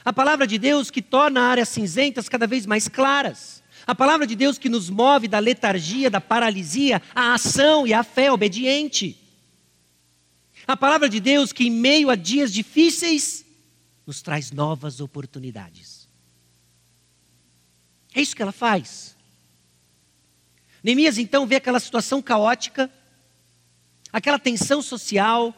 [0.04, 3.61] A palavra de Deus que torna áreas cinzentas cada vez mais claras.
[3.92, 8.06] A palavra de Deus que nos move da letargia, da paralisia, à ação e à
[8.06, 9.18] fé obediente.
[10.66, 13.44] A palavra de Deus que, em meio a dias difíceis,
[14.08, 16.08] nos traz novas oportunidades.
[18.16, 19.14] É isso que ela faz.
[20.82, 22.90] Neemias então vê aquela situação caótica,
[24.10, 25.54] aquela tensão social,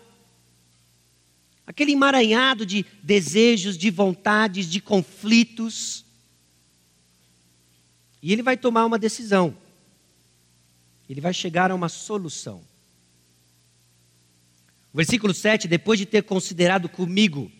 [1.68, 6.03] aquele emaranhado de desejos, de vontades, de conflitos.
[8.24, 9.56] E ele vai tomar uma decisão.
[11.08, 12.64] Ele vai chegar a uma solução.
[14.92, 17.52] O versículo 7, depois de ter considerado comigo,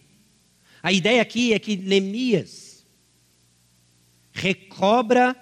[0.82, 2.84] a ideia aqui é que Neemias
[4.32, 5.36] recobra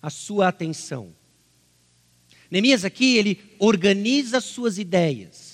[0.00, 1.12] a sua atenção.
[2.50, 5.48] Neemias aqui, ele organiza suas ideias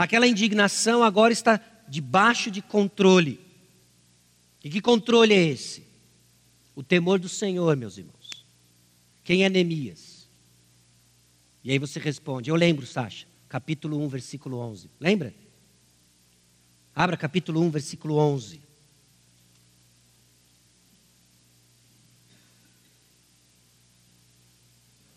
[0.00, 3.38] Aquela indignação agora está debaixo de controle.
[4.64, 5.84] E que controle é esse?
[6.74, 8.44] O temor do Senhor, meus irmãos.
[9.24, 10.28] Quem é Neemias?
[11.62, 14.90] E aí você responde: Eu lembro, Sasha, capítulo 1, versículo 11.
[14.98, 15.34] Lembra?
[16.94, 18.60] Abra capítulo 1, versículo 11.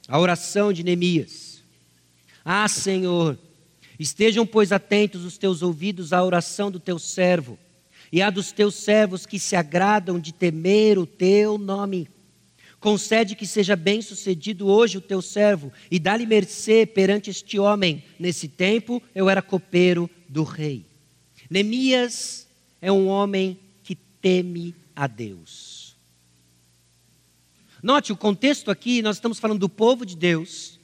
[0.08, 1.64] A oração de Neemias.
[2.44, 3.40] Ah, Senhor,
[4.00, 7.58] Estejam, pois, atentos os teus ouvidos à oração do teu servo
[8.14, 12.08] e à dos teus servos que se agradam de temer o teu nome.
[12.80, 18.04] Concede que seja bem-sucedido hoje o teu servo e dá-lhe mercê perante este homem.
[18.20, 20.86] Nesse tempo eu era copeiro do rei.
[21.50, 22.48] Neemias
[22.80, 25.96] é um homem que teme a Deus.
[27.82, 30.80] Note o contexto aqui, nós estamos falando do povo de Deus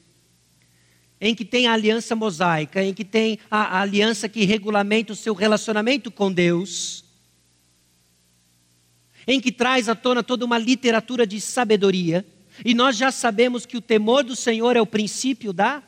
[1.22, 5.16] em que tem a aliança mosaica, em que tem a, a aliança que regulamenta o
[5.16, 7.04] seu relacionamento com Deus,
[9.30, 12.26] em que traz à tona toda uma literatura de sabedoria,
[12.66, 15.84] e nós já sabemos que o temor do Senhor é o princípio da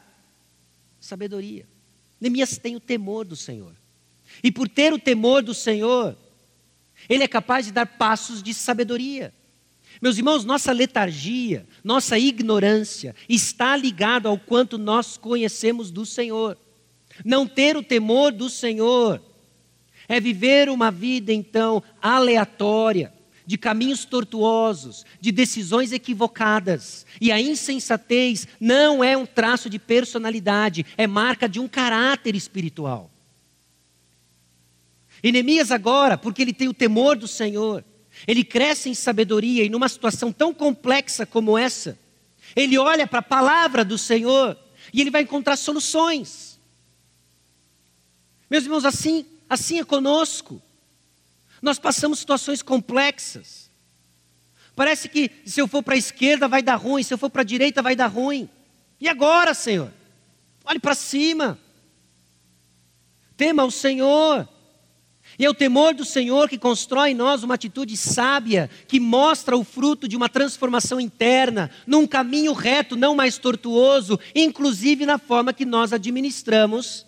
[1.00, 1.68] sabedoria.
[2.20, 3.76] Neemias tem o temor do Senhor.
[4.44, 6.16] E por ter o temor do Senhor,
[7.10, 9.34] ele é capaz de dar passos de sabedoria.
[10.00, 16.56] Meus irmãos, nossa letargia, nossa ignorância está ligado ao quanto nós conhecemos do Senhor.
[17.26, 19.20] Não ter o temor do Senhor
[20.08, 23.12] é viver uma vida então aleatória,
[23.52, 27.06] de caminhos tortuosos, de decisões equivocadas.
[27.20, 33.12] E a insensatez não é um traço de personalidade, é marca de um caráter espiritual.
[35.22, 35.34] E
[35.70, 37.84] agora, porque ele tem o temor do Senhor,
[38.26, 42.00] ele cresce em sabedoria e numa situação tão complexa como essa,
[42.56, 44.58] ele olha para a palavra do Senhor
[44.94, 46.58] e ele vai encontrar soluções.
[48.50, 50.62] Meus irmãos, assim, assim é conosco.
[51.62, 53.70] Nós passamos situações complexas.
[54.76, 57.42] Parece que se eu for para a esquerda vai dar ruim, se eu for para
[57.42, 58.50] a direita vai dar ruim.
[59.00, 59.92] E agora, Senhor?
[60.64, 61.60] Olhe para cima.
[63.36, 64.48] Tema o Senhor.
[65.38, 69.58] E é o temor do Senhor que constrói em nós uma atitude sábia, que mostra
[69.58, 75.54] o fruto de uma transformação interna, num caminho reto, não mais tortuoso, inclusive na forma
[75.54, 77.06] que nós administramos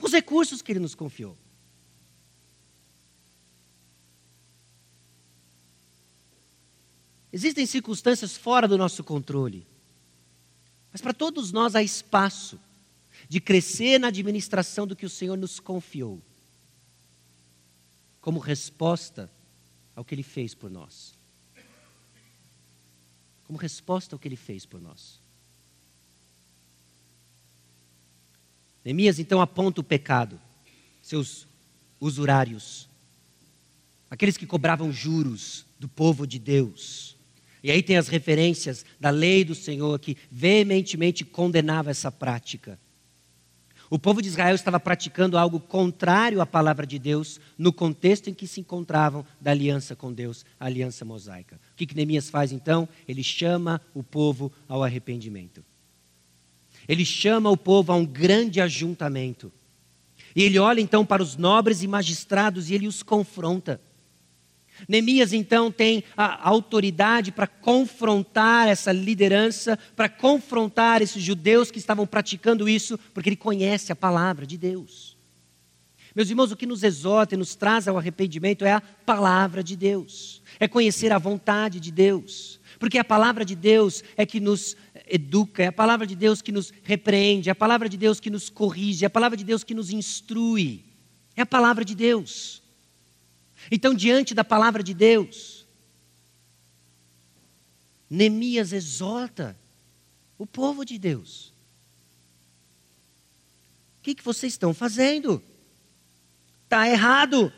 [0.00, 1.36] os recursos que Ele nos confiou.
[7.32, 9.66] Existem circunstâncias fora do nosso controle,
[10.92, 12.58] mas para todos nós há espaço
[13.28, 16.20] de crescer na administração do que o Senhor nos confiou
[18.20, 19.30] como resposta
[19.96, 21.14] ao que ele fez por nós.
[23.44, 25.18] Como resposta ao que ele fez por nós.
[28.84, 30.40] Neemias então aponta o pecado,
[31.02, 31.46] seus
[32.00, 32.88] usurários,
[34.10, 37.09] aqueles que cobravam juros do povo de Deus.
[37.62, 42.78] E aí tem as referências da lei do Senhor que veementemente condenava essa prática.
[43.90, 48.34] O povo de Israel estava praticando algo contrário à palavra de Deus no contexto em
[48.34, 51.60] que se encontravam da aliança com Deus, a aliança mosaica.
[51.72, 52.88] O que, que Neemias faz então?
[53.08, 55.64] Ele chama o povo ao arrependimento.
[56.88, 59.52] Ele chama o povo a um grande ajuntamento.
[60.36, 63.80] E ele olha então para os nobres e magistrados e ele os confronta.
[64.88, 72.06] Neemias então tem a autoridade para confrontar essa liderança, para confrontar esses judeus que estavam
[72.06, 75.16] praticando isso, porque ele conhece a palavra de Deus.
[76.14, 79.76] Meus irmãos, o que nos exorta e nos traz ao arrependimento é a palavra de
[79.76, 84.76] Deus, é conhecer a vontade de Deus, porque a palavra de Deus é que nos
[85.06, 88.30] educa, é a palavra de Deus que nos repreende, é a palavra de Deus que
[88.30, 90.84] nos corrige, é a palavra de Deus que nos instrui,
[91.36, 92.60] é a palavra de Deus.
[93.68, 95.66] Então, diante da palavra de Deus,
[98.08, 99.58] Neemias exorta
[100.38, 101.52] o povo de Deus.
[103.98, 105.42] O que, que vocês estão fazendo?
[106.64, 107.52] Está errado.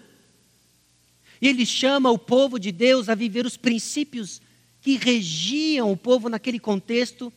[1.40, 4.40] E ele chama o povo de Deus a viver os princípios
[4.80, 7.32] que regiam o povo naquele contexto,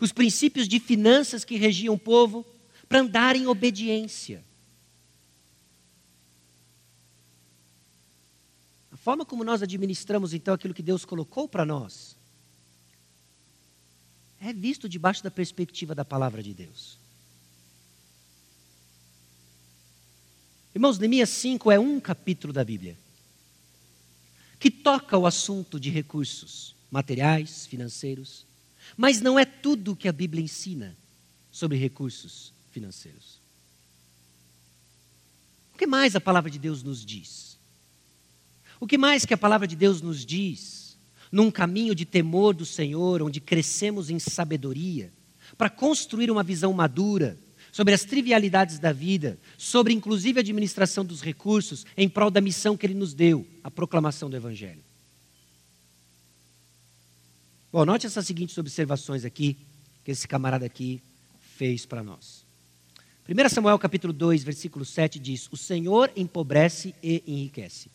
[0.00, 2.44] os princípios de finanças que regiam o povo,
[2.88, 4.44] para andar em obediência.
[9.06, 12.16] Forma como nós administramos então aquilo que Deus colocou para nós
[14.40, 16.98] é visto debaixo da perspectiva da palavra de Deus.
[20.74, 22.98] Irmãos, Neemias 5 é um capítulo da Bíblia
[24.58, 28.44] que toca o assunto de recursos materiais, financeiros,
[28.96, 30.96] mas não é tudo o que a Bíblia ensina
[31.52, 33.38] sobre recursos financeiros.
[35.72, 37.55] O que mais a palavra de Deus nos diz?
[38.78, 40.86] O que mais que a palavra de Deus nos diz
[41.30, 45.12] num caminho de temor do Senhor, onde crescemos em sabedoria,
[45.56, 47.36] para construir uma visão madura
[47.72, 52.76] sobre as trivialidades da vida, sobre inclusive a administração dos recursos, em prol da missão
[52.76, 54.82] que Ele nos deu, a proclamação do Evangelho.
[57.72, 59.58] Bom, note essas seguintes observações aqui,
[60.04, 61.02] que esse camarada aqui
[61.56, 62.44] fez para nós.
[63.28, 67.90] 1 Samuel capítulo 2, versículo 7 diz: O Senhor empobrece e enriquece.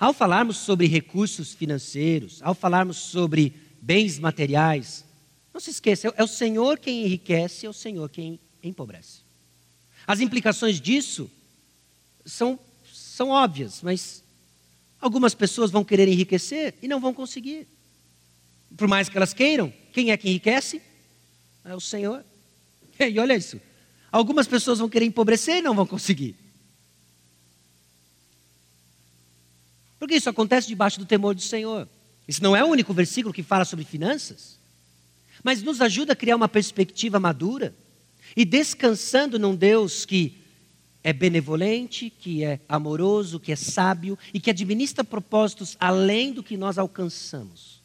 [0.00, 5.04] Ao falarmos sobre recursos financeiros, ao falarmos sobre bens materiais,
[5.52, 9.18] não se esqueça, é o Senhor quem enriquece, é o Senhor quem empobrece.
[10.06, 11.30] As implicações disso
[12.24, 12.58] são,
[12.90, 14.24] são óbvias, mas
[14.98, 17.68] algumas pessoas vão querer enriquecer e não vão conseguir.
[18.78, 20.80] Por mais que elas queiram, quem é que enriquece?
[21.62, 22.24] É o Senhor.
[22.98, 23.58] E olha isso.
[24.12, 26.36] Algumas pessoas vão querer empobrecer e não vão conseguir.
[30.00, 31.88] Porque isso acontece debaixo do temor do Senhor.
[32.26, 34.58] Isso não é o único versículo que fala sobre finanças
[35.42, 37.74] mas nos ajuda a criar uma perspectiva madura
[38.36, 40.38] e descansando num Deus que
[41.02, 46.56] é benevolente, que é amoroso, que é sábio e que administra propósitos além do que
[46.56, 47.80] nós alcançamos.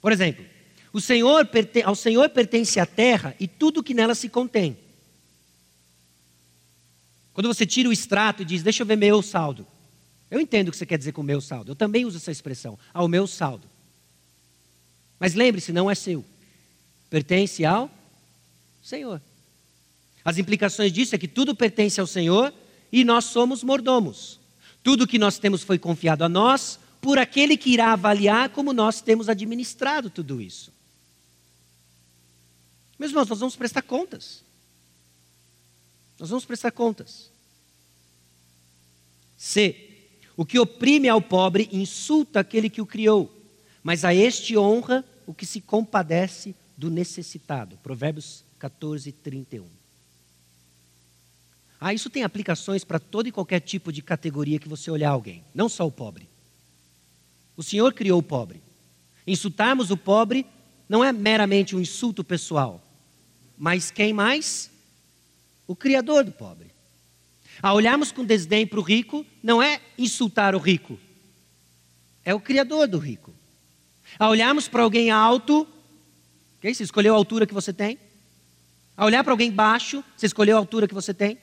[0.00, 0.44] Por exemplo,
[1.00, 1.48] Senhor,
[1.84, 4.76] ao Senhor pertence a terra e tudo que nela se contém.
[7.32, 9.66] Quando você tira o extrato e diz, deixa eu ver meu saldo.
[10.30, 11.72] Eu entendo o que você quer dizer com meu saldo.
[11.72, 13.66] Eu também uso essa expressão, ao meu saldo.
[15.18, 16.24] Mas lembre-se, não é seu.
[17.10, 17.90] Pertence ao
[18.82, 19.20] Senhor.
[20.24, 22.54] As implicações disso é que tudo pertence ao Senhor
[22.92, 24.38] e nós somos mordomos.
[24.82, 29.00] Tudo que nós temos foi confiado a nós por aquele que irá avaliar como nós
[29.00, 30.72] temos administrado tudo isso.
[32.98, 34.44] Meus irmãos, nós vamos prestar contas.
[36.18, 37.30] Nós vamos prestar contas.
[39.36, 39.89] C.
[40.40, 43.30] O que oprime ao pobre insulta aquele que o criou
[43.82, 47.76] mas a este honra o que se compadece do necessitado.
[47.82, 49.66] Provérbios 14, 31.
[51.80, 55.42] Ah, isso tem aplicações para todo e qualquer tipo de categoria que você olhar alguém,
[55.54, 56.28] não só o pobre.
[57.56, 58.62] O Senhor criou o pobre.
[59.26, 60.44] Insultarmos o pobre
[60.88, 62.82] não é meramente um insulto pessoal,
[63.56, 64.70] mas quem mais?
[65.66, 66.70] O Criador do pobre.
[67.62, 70.98] A olharmos com desdém para o rico, não é insultar o rico,
[72.24, 73.34] é o Criador do rico.
[74.18, 75.66] A olharmos para alguém alto,
[76.58, 76.74] okay?
[76.74, 77.98] você escolheu a altura que você tem.
[78.96, 81.38] A olhar para alguém baixo, você escolheu a altura que você tem.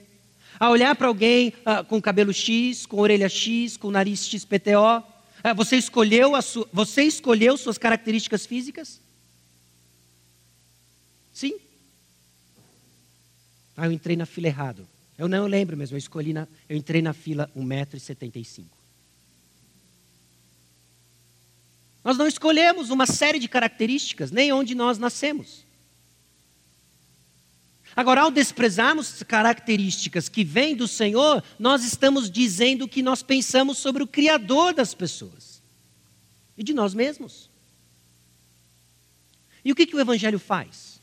[0.59, 5.55] A olhar para alguém uh, com cabelo X, com orelha X, com nariz XPTO, uh,
[5.55, 6.39] você, escolheu a
[6.73, 8.99] você escolheu suas características físicas?
[11.33, 11.57] Sim.
[13.75, 14.87] Ah, eu entrei na fila errado.
[15.17, 18.65] Eu não lembro mesmo, eu escolhi na, eu entrei na fila 1,75m.
[22.03, 25.65] Nós não escolhemos uma série de características, nem onde nós nascemos.
[27.95, 33.79] Agora, ao desprezarmos características que vêm do Senhor, nós estamos dizendo o que nós pensamos
[33.79, 35.63] sobre o Criador das pessoas
[36.55, 37.49] e de nós mesmos.
[39.65, 41.01] E o que, que o Evangelho faz?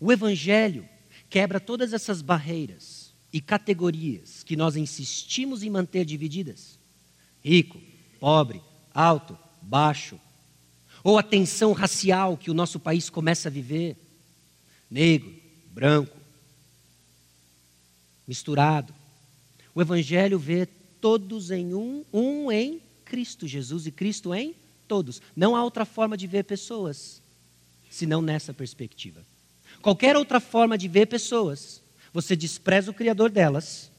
[0.00, 0.88] O Evangelho
[1.34, 6.78] quebra todas essas barreiras e categorias que nós insistimos em manter divididas:
[7.42, 7.80] rico,
[8.20, 8.62] pobre,
[8.94, 10.16] alto, baixo,
[11.02, 13.96] ou a tensão racial que o nosso país começa a viver,
[14.88, 15.34] negro,
[15.72, 16.16] branco,
[18.28, 18.94] misturado.
[19.74, 20.66] O Evangelho vê
[21.00, 24.54] todos em um, um em Cristo Jesus e Cristo em
[24.86, 25.20] todos.
[25.34, 27.20] Não há outra forma de ver pessoas,
[27.90, 29.33] senão nessa perspectiva.
[29.84, 33.90] Qualquer outra forma de ver pessoas, você despreza o Criador delas,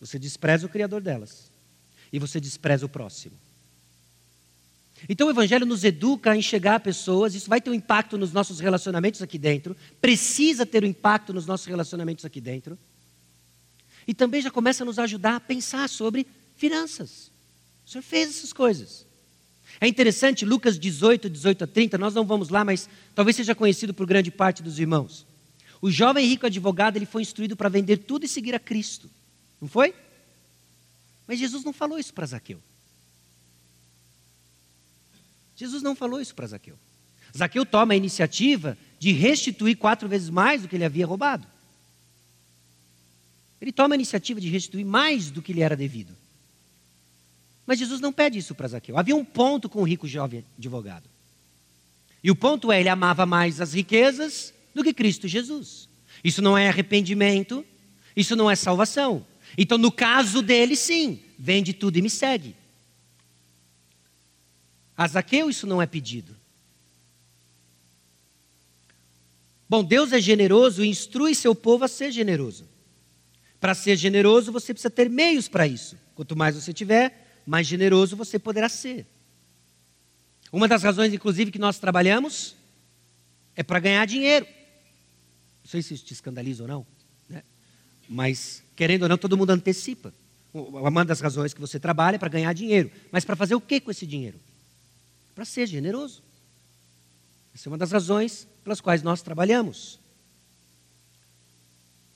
[0.00, 1.52] você despreza o Criador delas,
[2.10, 3.36] e você despreza o próximo.
[5.06, 8.60] Então o Evangelho nos educa a enxergar pessoas, isso vai ter um impacto nos nossos
[8.60, 12.78] relacionamentos aqui dentro, precisa ter um impacto nos nossos relacionamentos aqui dentro.
[14.08, 17.30] E também já começa a nos ajudar a pensar sobre finanças.
[17.84, 19.04] O Senhor fez essas coisas.
[19.82, 23.92] É interessante, Lucas 18, 18 a 30, nós não vamos lá, mas talvez seja conhecido
[23.92, 25.26] por grande parte dos irmãos.
[25.80, 29.10] O jovem rico advogado, ele foi instruído para vender tudo e seguir a Cristo.
[29.60, 29.92] Não foi?
[31.26, 32.62] Mas Jesus não falou isso para Zaqueu.
[35.56, 36.78] Jesus não falou isso para Zaqueu.
[37.36, 41.44] Zaqueu toma a iniciativa de restituir quatro vezes mais do que ele havia roubado.
[43.60, 46.16] Ele toma a iniciativa de restituir mais do que lhe era devido.
[47.66, 48.98] Mas Jesus não pede isso para Zaqueu.
[48.98, 51.08] Havia um ponto com o rico jovem advogado.
[52.22, 55.88] E o ponto é, ele amava mais as riquezas do que Cristo Jesus.
[56.22, 57.64] Isso não é arrependimento,
[58.16, 59.26] isso não é salvação.
[59.56, 62.54] Então, no caso dele, sim, vende tudo e me segue.
[64.96, 66.36] A Zaqueu isso não é pedido.
[69.68, 72.68] Bom, Deus é generoso e instrui seu povo a ser generoso.
[73.58, 75.96] Para ser generoso, você precisa ter meios para isso.
[76.14, 79.06] Quanto mais você tiver, mais generoso você poderá ser.
[80.52, 82.54] Uma das razões, inclusive, que nós trabalhamos
[83.56, 84.46] é para ganhar dinheiro.
[85.64, 86.86] Não sei se isso te escandaliza ou não,
[87.28, 87.42] né?
[88.08, 90.12] mas, querendo ou não, todo mundo antecipa.
[90.52, 92.90] Uma das razões que você trabalha é para ganhar dinheiro.
[93.10, 94.38] Mas para fazer o que com esse dinheiro?
[95.34, 96.22] para ser generoso.
[97.54, 99.98] Essa é uma das razões pelas quais nós trabalhamos.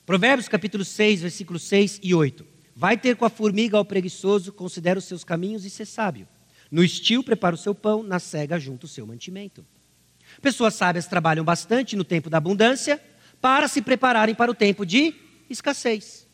[0.04, 2.46] Provérbios capítulo 6, versículos 6 e 8.
[2.78, 6.28] Vai ter com a formiga ao preguiçoso, considera os seus caminhos e ser sábio.
[6.70, 9.64] No estio prepara o seu pão, na cega junto o seu mantimento.
[10.42, 13.02] Pessoas sábias trabalham bastante no tempo da abundância
[13.40, 15.14] para se prepararem para o tempo de
[15.48, 16.26] escassez.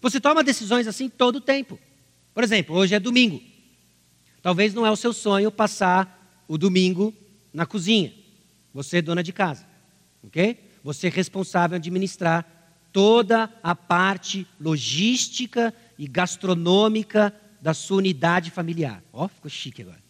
[0.00, 1.76] Você toma decisões assim todo o tempo.
[2.32, 3.42] Por exemplo, hoje é domingo.
[4.40, 7.12] Talvez não é o seu sonho passar o domingo
[7.52, 8.14] na cozinha.
[8.72, 9.66] Você é dona de casa,
[10.22, 10.70] ok?
[10.84, 12.57] Você é responsável em administrar
[12.92, 19.02] toda a parte logística e gastronômica da sua unidade familiar.
[19.12, 20.02] Ó, oh, ficou chique agora.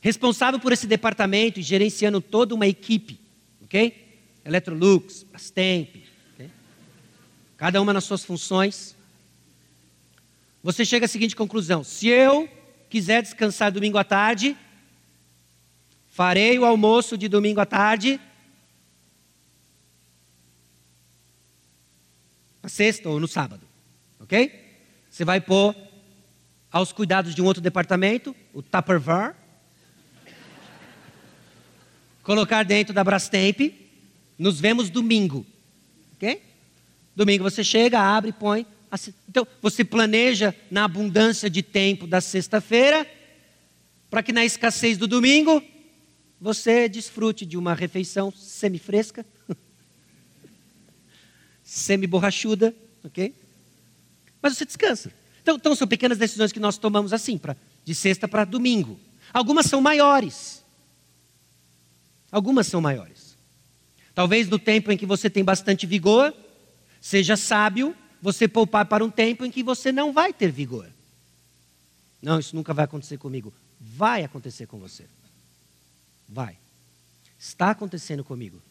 [0.00, 3.18] Responsável por esse departamento e gerenciando toda uma equipe,
[3.62, 4.02] ok?
[4.44, 5.96] Electrolux, Brastemp,
[6.34, 6.50] okay?
[7.56, 8.94] cada uma nas suas funções
[10.64, 12.48] você chega à seguinte conclusão: se eu
[12.88, 14.56] quiser descansar domingo à tarde,
[16.10, 18.18] farei o almoço de domingo à tarde,
[22.64, 23.60] na sexta ou no sábado,
[24.18, 24.50] ok?
[25.10, 25.76] Você vai pôr
[26.72, 29.34] aos cuidados de um outro departamento, o Tupperware,
[32.22, 33.70] colocar dentro da Brastemp,
[34.38, 35.44] nos vemos domingo,
[36.14, 36.40] ok?
[37.14, 38.66] Domingo você chega, abre, põe,
[39.28, 43.06] então, você planeja na abundância de tempo da sexta-feira,
[44.08, 45.62] para que na escassez do domingo,
[46.40, 49.26] você desfrute de uma refeição semi-fresca,
[51.74, 53.34] semi-borrachuda, ok?
[54.40, 55.12] Mas você descansa.
[55.42, 58.98] Então, então, são pequenas decisões que nós tomamos assim, pra, de sexta para domingo.
[59.32, 60.62] Algumas são maiores.
[62.30, 63.36] Algumas são maiores.
[64.14, 66.32] Talvez no tempo em que você tem bastante vigor,
[67.00, 70.88] seja sábio você poupar para um tempo em que você não vai ter vigor.
[72.22, 73.52] Não, isso nunca vai acontecer comigo.
[73.80, 75.04] Vai acontecer com você.
[76.28, 76.56] Vai.
[77.36, 78.62] Está acontecendo comigo.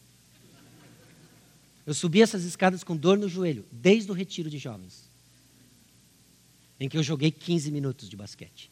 [1.86, 5.10] Eu subi essas escadas com dor no joelho, desde o retiro de jovens,
[6.80, 8.70] em que eu joguei 15 minutos de basquete.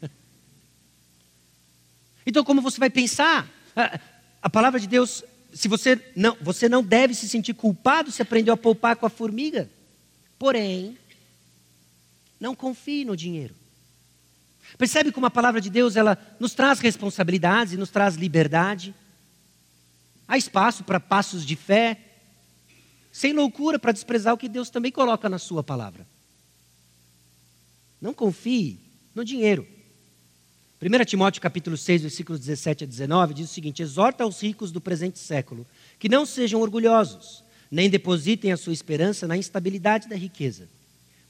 [2.24, 3.50] Então, como você vai pensar?
[4.40, 8.54] A palavra de Deus, se você não, você não deve se sentir culpado se aprendeu
[8.54, 9.68] a poupar com a formiga.
[10.38, 10.96] Porém,
[12.38, 13.56] não confie no dinheiro.
[14.78, 18.94] Percebe como a palavra de Deus ela nos traz responsabilidades e nos traz liberdade?
[20.26, 22.11] Há espaço para passos de fé,
[23.12, 26.06] sem loucura para desprezar o que Deus também coloca na sua palavra.
[28.00, 28.80] Não confie
[29.14, 29.68] no dinheiro.
[30.80, 34.80] 1 Timóteo capítulo 6, versículos 17 a 19 diz o seguinte: Exorta aos ricos do
[34.80, 35.64] presente século
[35.98, 40.68] que não sejam orgulhosos, nem depositem a sua esperança na instabilidade da riqueza,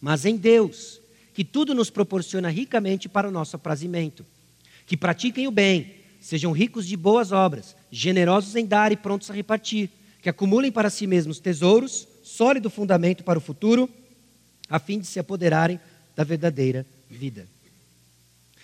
[0.00, 1.00] mas em Deus,
[1.34, 4.24] que tudo nos proporciona ricamente para o nosso aprazimento.
[4.86, 9.34] Que pratiquem o bem, sejam ricos de boas obras, generosos em dar e prontos a
[9.34, 9.90] repartir,
[10.22, 13.90] que acumulem para si mesmos tesouros sólido fundamento para o futuro,
[14.70, 15.78] a fim de se apoderarem
[16.16, 17.48] da verdadeira vida.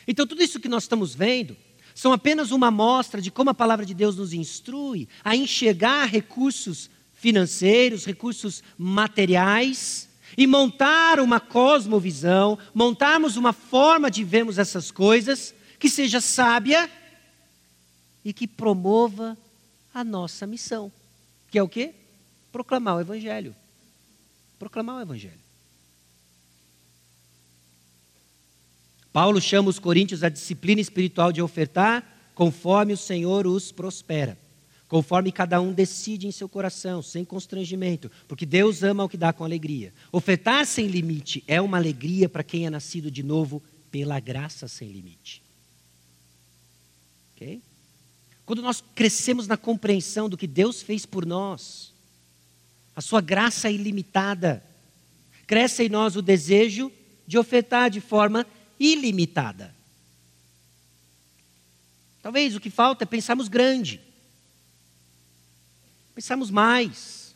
[0.06, 1.56] Então, tudo isso que nós estamos vendo
[1.94, 6.88] são apenas uma amostra de como a palavra de Deus nos instrui a enxergar recursos
[7.12, 15.90] financeiros, recursos materiais e montar uma cosmovisão, montarmos uma forma de vermos essas coisas que
[15.90, 16.88] seja sábia
[18.24, 19.36] e que promova
[19.92, 20.92] a nossa missão,
[21.50, 21.94] que é o quê?
[22.52, 23.54] Proclamar o evangelho.
[24.58, 25.48] Proclamar o evangelho.
[29.12, 34.38] Paulo chama os coríntios à disciplina espiritual de ofertar conforme o Senhor os prospera.
[34.86, 39.32] Conforme cada um decide em seu coração, sem constrangimento, porque Deus ama o que dá
[39.32, 39.92] com alegria.
[40.10, 44.88] Ofertar sem limite é uma alegria para quem é nascido de novo pela graça sem
[44.88, 45.42] limite.
[47.34, 47.60] Ok?
[48.48, 51.92] Quando nós crescemos na compreensão do que Deus fez por nós,
[52.96, 54.64] a sua graça é ilimitada,
[55.46, 56.90] cresce em nós o desejo
[57.26, 58.46] de ofertar de forma
[58.80, 59.76] ilimitada.
[62.22, 64.00] Talvez o que falta é pensarmos grande,
[66.14, 67.34] pensarmos mais.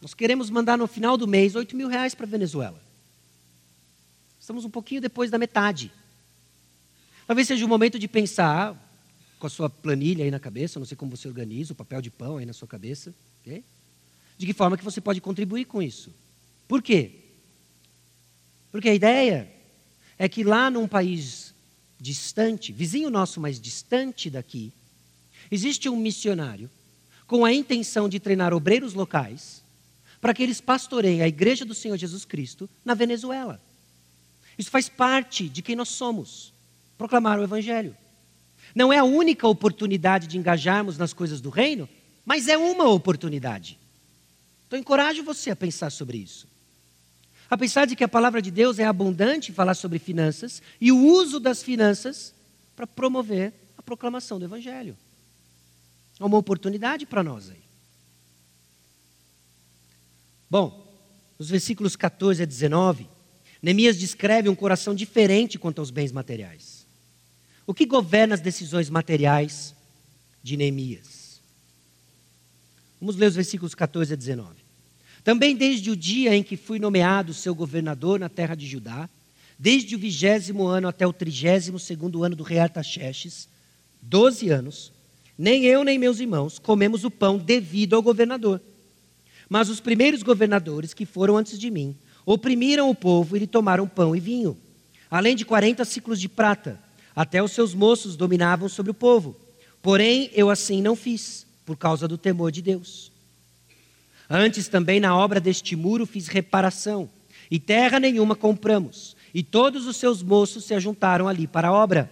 [0.00, 2.82] Nós queremos mandar no final do mês 8 mil reais para a Venezuela.
[4.40, 5.92] Estamos um pouquinho depois da metade.
[7.30, 8.74] Talvez seja o momento de pensar
[9.38, 12.10] com a sua planilha aí na cabeça, não sei como você organiza, o papel de
[12.10, 13.62] pão aí na sua cabeça, okay?
[14.36, 16.12] de que forma que você pode contribuir com isso.
[16.66, 17.12] Por quê?
[18.72, 19.48] Porque a ideia
[20.18, 21.54] é que lá num país
[22.00, 24.72] distante, vizinho nosso, mas distante daqui,
[25.52, 26.68] existe um missionário
[27.28, 29.62] com a intenção de treinar obreiros locais
[30.20, 33.62] para que eles pastoreiem a igreja do Senhor Jesus Cristo na Venezuela.
[34.58, 36.52] Isso faz parte de quem nós somos
[37.00, 37.96] proclamar o Evangelho.
[38.74, 41.88] Não é a única oportunidade de engajarmos nas coisas do reino,
[42.26, 43.78] mas é uma oportunidade.
[44.66, 46.46] Então, encorajo você a pensar sobre isso.
[47.48, 51.40] Apesar de que a palavra de Deus é abundante falar sobre finanças e o uso
[51.40, 52.34] das finanças
[52.76, 54.94] para promover a proclamação do Evangelho.
[56.20, 57.62] É uma oportunidade para nós aí.
[60.50, 60.86] Bom,
[61.38, 63.08] nos versículos 14 a 19,
[63.62, 66.69] Neemias descreve um coração diferente quanto aos bens materiais.
[67.66, 69.74] O que governa as decisões materiais
[70.42, 71.40] de Neemias?
[73.00, 74.54] Vamos ler os versículos 14 a 19.
[75.24, 79.08] Também desde o dia em que fui nomeado seu governador na terra de Judá,
[79.58, 83.48] desde o vigésimo ano até o trigésimo segundo ano do rei Artaxerxes,
[84.00, 84.92] doze anos,
[85.36, 88.60] nem eu nem meus irmãos comemos o pão devido ao governador.
[89.48, 93.88] Mas os primeiros governadores que foram antes de mim oprimiram o povo e lhe tomaram
[93.88, 94.56] pão e vinho,
[95.10, 96.78] além de quarenta ciclos de prata.
[97.14, 99.36] Até os seus moços dominavam sobre o povo.
[99.82, 103.10] Porém, eu assim não fiz, por causa do temor de Deus.
[104.28, 107.08] Antes também na obra deste muro fiz reparação,
[107.50, 112.10] e terra nenhuma compramos, e todos os seus moços se ajuntaram ali para a obra.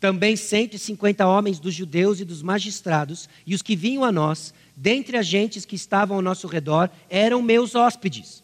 [0.00, 4.12] Também cento e cinquenta homens dos judeus e dos magistrados, e os que vinham a
[4.12, 8.42] nós, dentre as gentes que estavam ao nosso redor, eram meus hóspedes.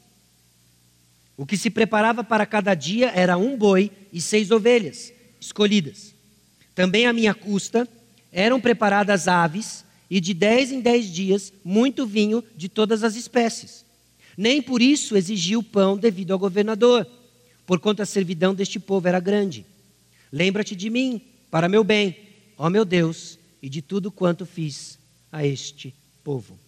[1.37, 5.13] O que se preparava para cada dia era um boi e seis ovelhas,
[5.45, 6.15] escolhidas.
[6.75, 7.89] Também à minha custa
[8.33, 13.85] eram preparadas aves e de dez em dez dias muito vinho de todas as espécies.
[14.37, 17.07] Nem por isso exigiu pão devido ao governador,
[17.67, 19.65] porquanto a servidão deste povo era grande.
[20.33, 21.21] Lembra-te de mim,
[21.51, 22.17] para meu bem,
[22.59, 24.99] ó meu Deus, e de tudo quanto fiz
[25.31, 26.59] a este povo.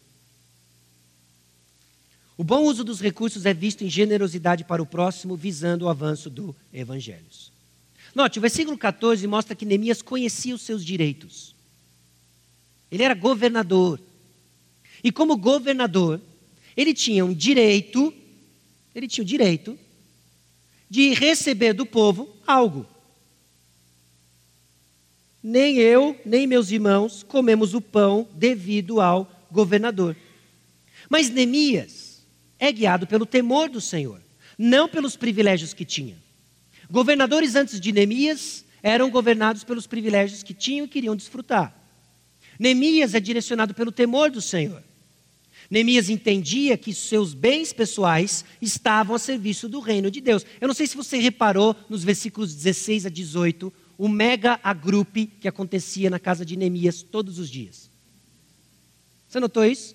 [2.38, 6.30] O bom uso dos recursos é visto em generosidade para o próximo, visando o avanço
[6.30, 7.24] do Evangelho.
[8.16, 11.54] Note, o versículo 14 mostra que Neemias conhecia os seus direitos.
[12.90, 14.00] Ele era governador.
[15.04, 16.18] E como governador,
[16.74, 18.14] ele tinha um direito,
[18.94, 19.78] ele tinha o direito
[20.88, 22.86] de receber do povo algo.
[25.42, 30.16] Nem eu, nem meus irmãos comemos o pão devido ao governador.
[31.10, 32.24] Mas Neemias
[32.58, 34.22] é guiado pelo temor do Senhor,
[34.56, 36.24] não pelos privilégios que tinha.
[36.90, 41.74] Governadores antes de Neemias eram governados pelos privilégios que tinham e queriam desfrutar.
[42.58, 44.82] Neemias é direcionado pelo temor do Senhor.
[45.68, 50.46] Neemias entendia que seus bens pessoais estavam a serviço do reino de Deus.
[50.60, 55.48] Eu não sei se você reparou nos versículos 16 a 18, o mega agrupe que
[55.48, 57.90] acontecia na casa de Neemias todos os dias.
[59.28, 59.94] Você notou isso?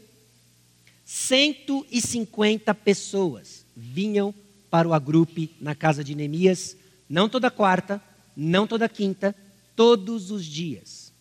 [1.06, 4.34] 150 pessoas vinham
[4.70, 6.78] para o agrupe na casa de Neemias,
[7.12, 8.02] não toda quarta,
[8.36, 9.36] não toda quinta,
[9.76, 11.12] todos os dias.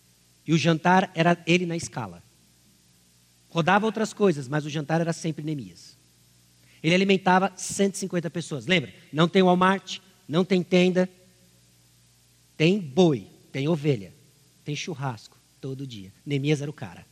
[0.47, 2.23] E o jantar era ele na escala.
[3.49, 5.97] Rodava outras coisas, mas o jantar era sempre Neemias.
[6.81, 8.67] Ele alimentava 150 pessoas.
[8.67, 8.95] Lembra?
[9.13, 11.11] Não tem Walmart, não tem tenda,
[12.57, 14.15] tem boi, tem ovelha,
[14.65, 16.13] tem churrasco todo dia.
[16.25, 17.05] Neemias era o cara.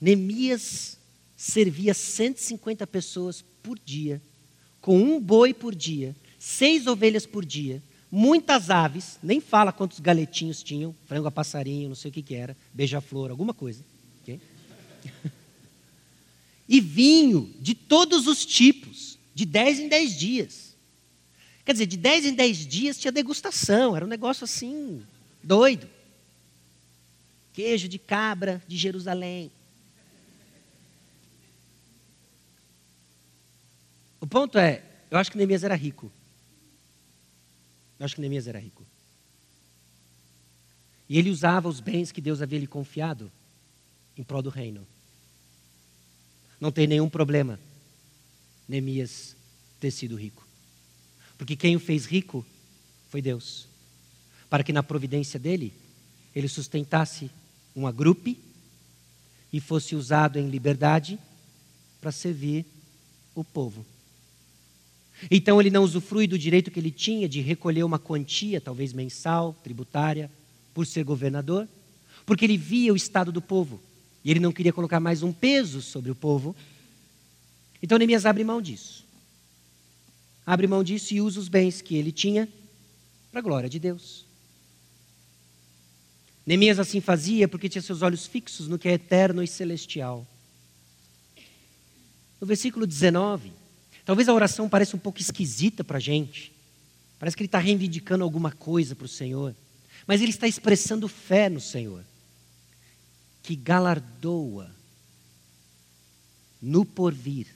[0.00, 0.95] Neemias
[1.46, 4.20] servia 150 pessoas por dia,
[4.80, 7.80] com um boi por dia, seis ovelhas por dia,
[8.10, 12.34] muitas aves, nem fala quantos galetinhos tinham, frango a passarinho, não sei o que, que
[12.34, 13.84] era, beija-flor, alguma coisa.
[14.22, 14.40] Okay?
[16.68, 20.76] e vinho de todos os tipos, de 10 em 10 dias.
[21.64, 25.00] Quer dizer, de 10 em 10 dias tinha degustação, era um negócio assim,
[25.42, 25.88] doido.
[27.52, 29.50] Queijo de cabra de Jerusalém.
[34.26, 36.10] O ponto é, eu acho que Neemias era rico.
[37.96, 38.84] Eu acho que Neemias era rico.
[41.08, 43.30] E ele usava os bens que Deus havia lhe confiado
[44.16, 44.84] em prol do reino.
[46.60, 47.56] Não tem nenhum problema
[48.68, 49.36] Neemias
[49.78, 50.44] ter sido rico.
[51.38, 52.44] Porque quem o fez rico
[53.08, 53.68] foi Deus.
[54.50, 55.72] Para que na providência dele,
[56.34, 57.30] ele sustentasse
[57.76, 58.40] uma grupe
[59.52, 61.16] e fosse usado em liberdade
[62.00, 62.66] para servir
[63.32, 63.86] o povo.
[65.30, 69.56] Então ele não usufrui do direito que ele tinha de recolher uma quantia, talvez mensal,
[69.62, 70.30] tributária,
[70.74, 71.66] por ser governador,
[72.26, 73.80] porque ele via o estado do povo
[74.22, 76.54] e ele não queria colocar mais um peso sobre o povo.
[77.82, 79.04] Então Neemias abre mão disso.
[80.44, 82.48] Abre mão disso e usa os bens que ele tinha
[83.30, 84.24] para a glória de Deus.
[86.44, 90.26] Neemias assim fazia porque tinha seus olhos fixos no que é eterno e celestial.
[92.40, 93.52] No versículo 19,
[94.06, 96.52] Talvez a oração pareça um pouco esquisita para a gente.
[97.18, 99.52] Parece que ele está reivindicando alguma coisa para o Senhor.
[100.06, 102.04] Mas ele está expressando fé no Senhor,
[103.42, 104.70] que galardoa
[106.62, 107.48] no porvir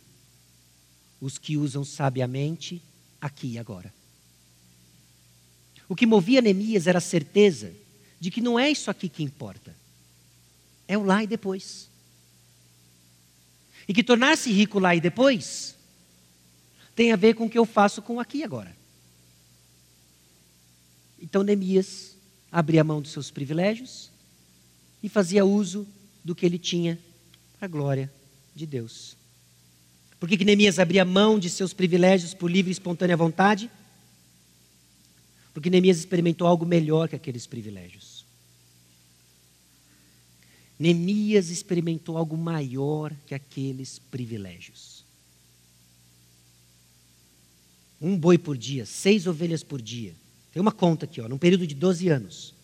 [1.21, 2.83] os que usam sabiamente
[3.21, 3.95] aqui e agora.
[5.89, 7.73] O que movia Neemias era a certeza
[8.19, 9.73] de que não é isso aqui que importa,
[10.89, 11.89] é o lá e depois.
[13.87, 15.79] E que tornar-se rico lá e depois
[17.01, 18.77] tem a ver com o que eu faço com aqui agora.
[21.19, 22.15] Então Neemias
[22.53, 24.11] abria mão dos seus privilégios
[25.03, 25.89] e fazia uso
[26.23, 26.99] do que ele tinha
[27.57, 28.13] para a glória
[28.55, 29.17] de Deus.
[30.19, 33.71] Por que, que Neemias abria mão de seus privilégios por livre e espontânea vontade?
[35.55, 38.27] Porque Neemias experimentou algo melhor que aqueles privilégios.
[40.79, 45.00] Neemias experimentou algo maior que aqueles privilégios.
[48.01, 50.15] Um boi por dia, seis ovelhas por dia.
[50.53, 52.55] Tem uma conta aqui, ó, num período de 12 anos.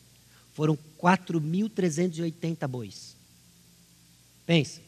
[0.55, 3.15] Foram 4.380 bois.
[4.47, 4.81] Pensa.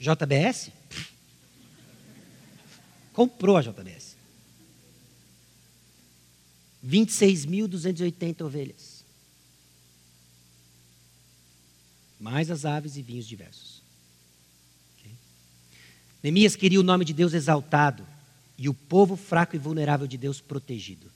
[0.00, 0.70] JBS?
[3.12, 4.16] Comprou a JBS.
[6.84, 9.04] 26.280 ovelhas.
[12.18, 13.80] Mais as aves e vinhos diversos.
[14.98, 15.12] Okay.
[16.22, 18.04] Neemias queria o nome de Deus exaltado
[18.56, 21.10] e o povo fraco e vulnerável de Deus protegido.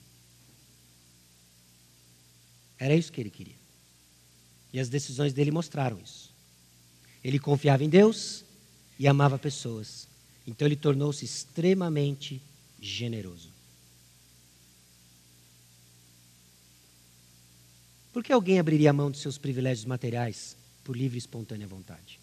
[2.79, 3.55] Era isso que ele queria.
[4.71, 6.31] E as decisões dele mostraram isso.
[7.23, 8.43] Ele confiava em Deus
[8.99, 10.07] e amava pessoas.
[10.45, 12.41] Então ele tornou-se extremamente
[12.79, 13.49] generoso.
[18.13, 22.19] Por que alguém abriria a mão dos seus privilégios materiais por livre e espontânea vontade?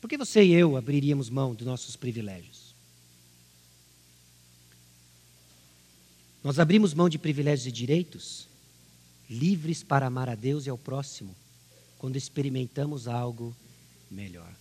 [0.00, 2.75] Por que você e eu abriríamos mão dos nossos privilégios?
[6.46, 8.46] Nós abrimos mão de privilégios e direitos,
[9.28, 11.34] livres para amar a Deus e ao próximo,
[11.98, 13.52] quando experimentamos algo
[14.08, 14.54] melhor.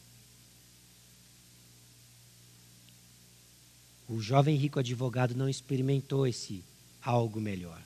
[4.10, 6.64] O jovem rico advogado não experimentou esse
[7.04, 7.80] algo melhor.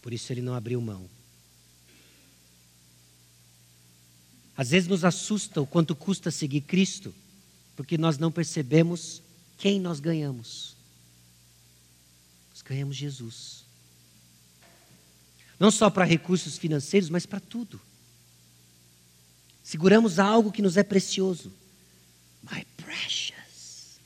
[0.00, 1.10] Por isso ele não abriu mão.
[4.56, 7.12] Às vezes nos assusta o quanto custa seguir Cristo,
[7.74, 9.20] porque nós não percebemos
[9.58, 10.80] quem nós ganhamos
[12.64, 13.64] ganhamos Jesus.
[15.58, 17.80] Não só para recursos financeiros, mas para tudo.
[19.62, 21.52] Seguramos algo que nos é precioso.
[22.42, 24.00] My precious.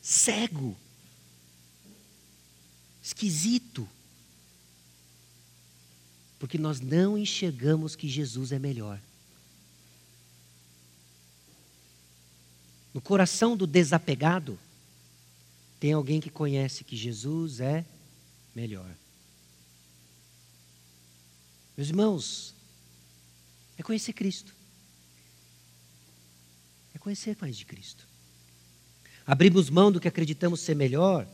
[0.00, 0.76] Cego.
[3.02, 3.88] Esquisito.
[6.38, 9.00] Porque nós não enxergamos que Jesus é melhor.
[12.94, 14.58] No coração do desapegado,
[15.82, 17.84] tem alguém que conhece que Jesus é
[18.54, 18.88] melhor.
[21.76, 22.54] Meus irmãos,
[23.76, 24.54] é conhecer Cristo.
[26.94, 28.06] É conhecer mais de Cristo.
[29.26, 31.26] Abrimos mão do que acreditamos ser melhor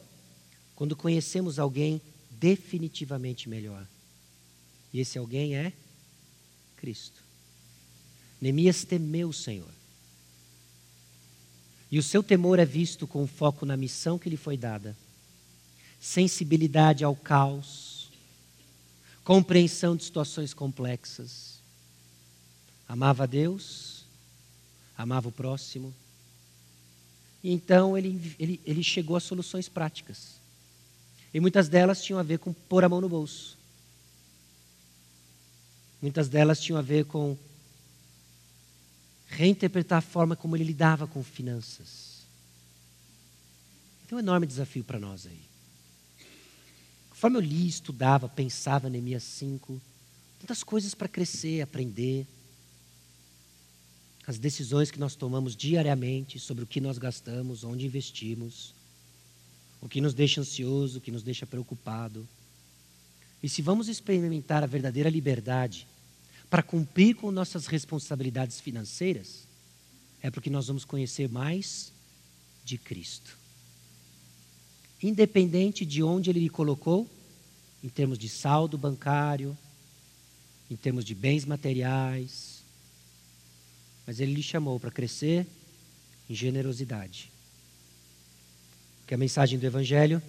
[0.75, 3.87] quando conhecemos alguém definitivamente melhor.
[4.95, 5.75] E esse alguém é
[6.77, 7.23] Cristo.
[8.41, 9.78] Neemias temeu o Senhor.
[11.91, 14.97] E o seu temor é visto com foco na missão que lhe foi dada,
[16.01, 18.11] sensibilidade ao caos,
[19.25, 21.59] compreensão de situações complexas.
[22.87, 24.05] Amava a Deus,
[24.97, 25.95] amava o próximo.
[27.43, 30.39] E então ele, ele, ele chegou a soluções práticas.
[31.33, 33.57] E muitas delas tinham a ver com pôr a mão no bolso.
[36.01, 37.37] Muitas delas tinham a ver com
[39.29, 42.27] reinterpretar a forma como ele lidava com finanças.
[44.05, 45.41] Então, é um enorme desafio para nós aí.
[47.11, 49.81] Conforme eu li, estudava, pensava Neemias 5,
[50.41, 52.27] tantas coisas para crescer, aprender.
[54.27, 58.75] As decisões que nós tomamos diariamente sobre o que nós gastamos, onde investimos,
[59.81, 62.27] o que nos deixa ansioso, o que nos deixa preocupado.
[63.43, 65.87] E se vamos experimentar a verdadeira liberdade
[66.51, 69.47] para cumprir com nossas responsabilidades financeiras,
[70.23, 71.93] é porque nós vamos conhecer mais
[72.65, 73.37] de Cristo.
[75.03, 77.09] Independente de onde Ele lhe colocou,
[77.85, 79.57] em termos de saldo bancário,
[80.71, 82.63] em termos de bens materiais,
[84.07, 85.47] mas Ele lhe chamou para crescer
[86.29, 87.31] em generosidade.
[89.01, 90.23] Porque a mensagem do Evangelho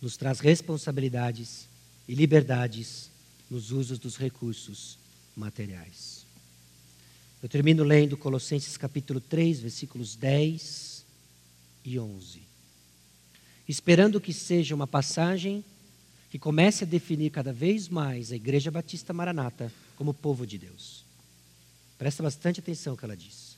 [0.00, 1.68] nos traz responsabilidades
[2.08, 3.10] e liberdades
[3.50, 4.99] nos usos dos recursos
[5.36, 6.26] materiais.
[7.42, 11.04] Eu termino lendo Colossenses capítulo 3, versículos 10
[11.84, 12.42] e 11.
[13.66, 15.64] Esperando que seja uma passagem
[16.30, 21.02] que comece a definir cada vez mais a Igreja Batista Maranata como povo de Deus.
[21.96, 23.56] Presta bastante atenção no que ela diz.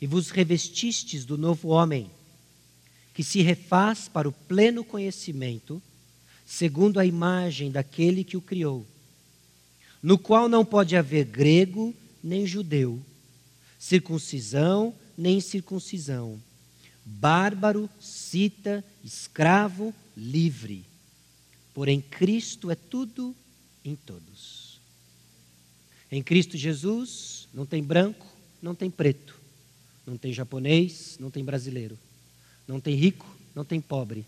[0.00, 2.10] E vos revestistes do novo homem,
[3.14, 5.82] que se refaz para o pleno conhecimento,
[6.46, 8.86] segundo a imagem daquele que o criou
[10.02, 13.00] no qual não pode haver grego nem judeu,
[13.78, 16.40] circuncisão nem incircuncisão,
[17.04, 20.86] bárbaro, cita, escravo, livre.
[21.74, 23.36] Porém, Cristo é tudo
[23.84, 24.80] em todos.
[26.10, 28.26] Em Cristo Jesus não tem branco,
[28.62, 29.38] não tem preto,
[30.06, 31.98] não tem japonês, não tem brasileiro,
[32.66, 34.24] não tem rico, não tem pobre,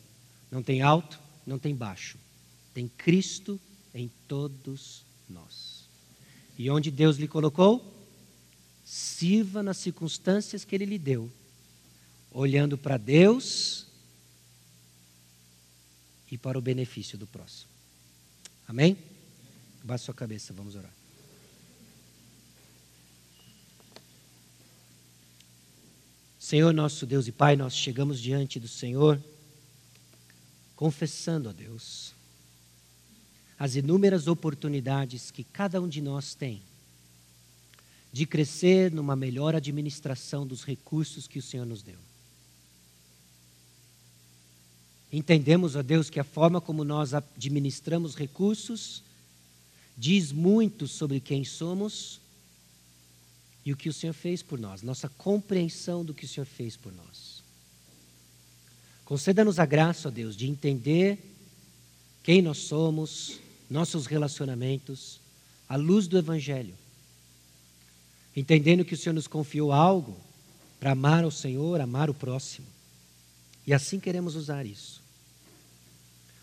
[0.51, 2.19] não tem alto, não tem baixo.
[2.75, 3.59] Tem Cristo
[3.95, 5.89] em todos nós.
[6.59, 7.93] E onde Deus lhe colocou,
[8.85, 11.31] sirva nas circunstâncias que Ele lhe deu,
[12.31, 13.87] olhando para Deus
[16.31, 17.71] e para o benefício do próximo.
[18.69, 18.97] Amém?
[19.83, 20.93] Baixe sua cabeça, vamos orar.
[26.39, 29.19] Senhor nosso Deus e Pai, nós chegamos diante do Senhor,
[30.77, 32.12] confessando a Deus
[33.63, 36.61] as inúmeras oportunidades que cada um de nós tem
[38.13, 41.99] de crescer numa melhor administração dos recursos que o Senhor nos deu.
[45.13, 49.01] Entendemos, ó Deus, que a forma como nós administramos recursos
[49.97, 52.21] diz muito sobre quem somos
[53.65, 56.77] e o que o Senhor fez por nós, nossa compreensão do que o Senhor fez
[56.77, 57.45] por nós.
[59.05, 61.17] Conceda-nos a graça, ó Deus, de entender
[62.25, 63.41] quem nós somos,
[63.73, 65.21] nossos relacionamentos
[65.69, 66.75] à luz do Evangelho.
[68.37, 70.19] Entendendo que o Senhor nos confiou algo
[70.79, 72.67] para amar o Senhor, amar o próximo.
[73.67, 75.01] E assim queremos usar isso.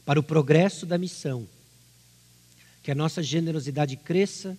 [0.06, 1.48] Para o progresso da missão.
[2.82, 4.58] Que a nossa generosidade cresça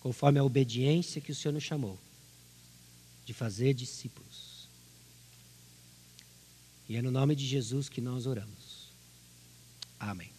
[0.00, 1.98] conforme a obediência que o Senhor nos chamou
[3.24, 4.66] de fazer discípulos.
[6.88, 8.88] E é no nome de Jesus que nós oramos.
[9.98, 10.31] Amém.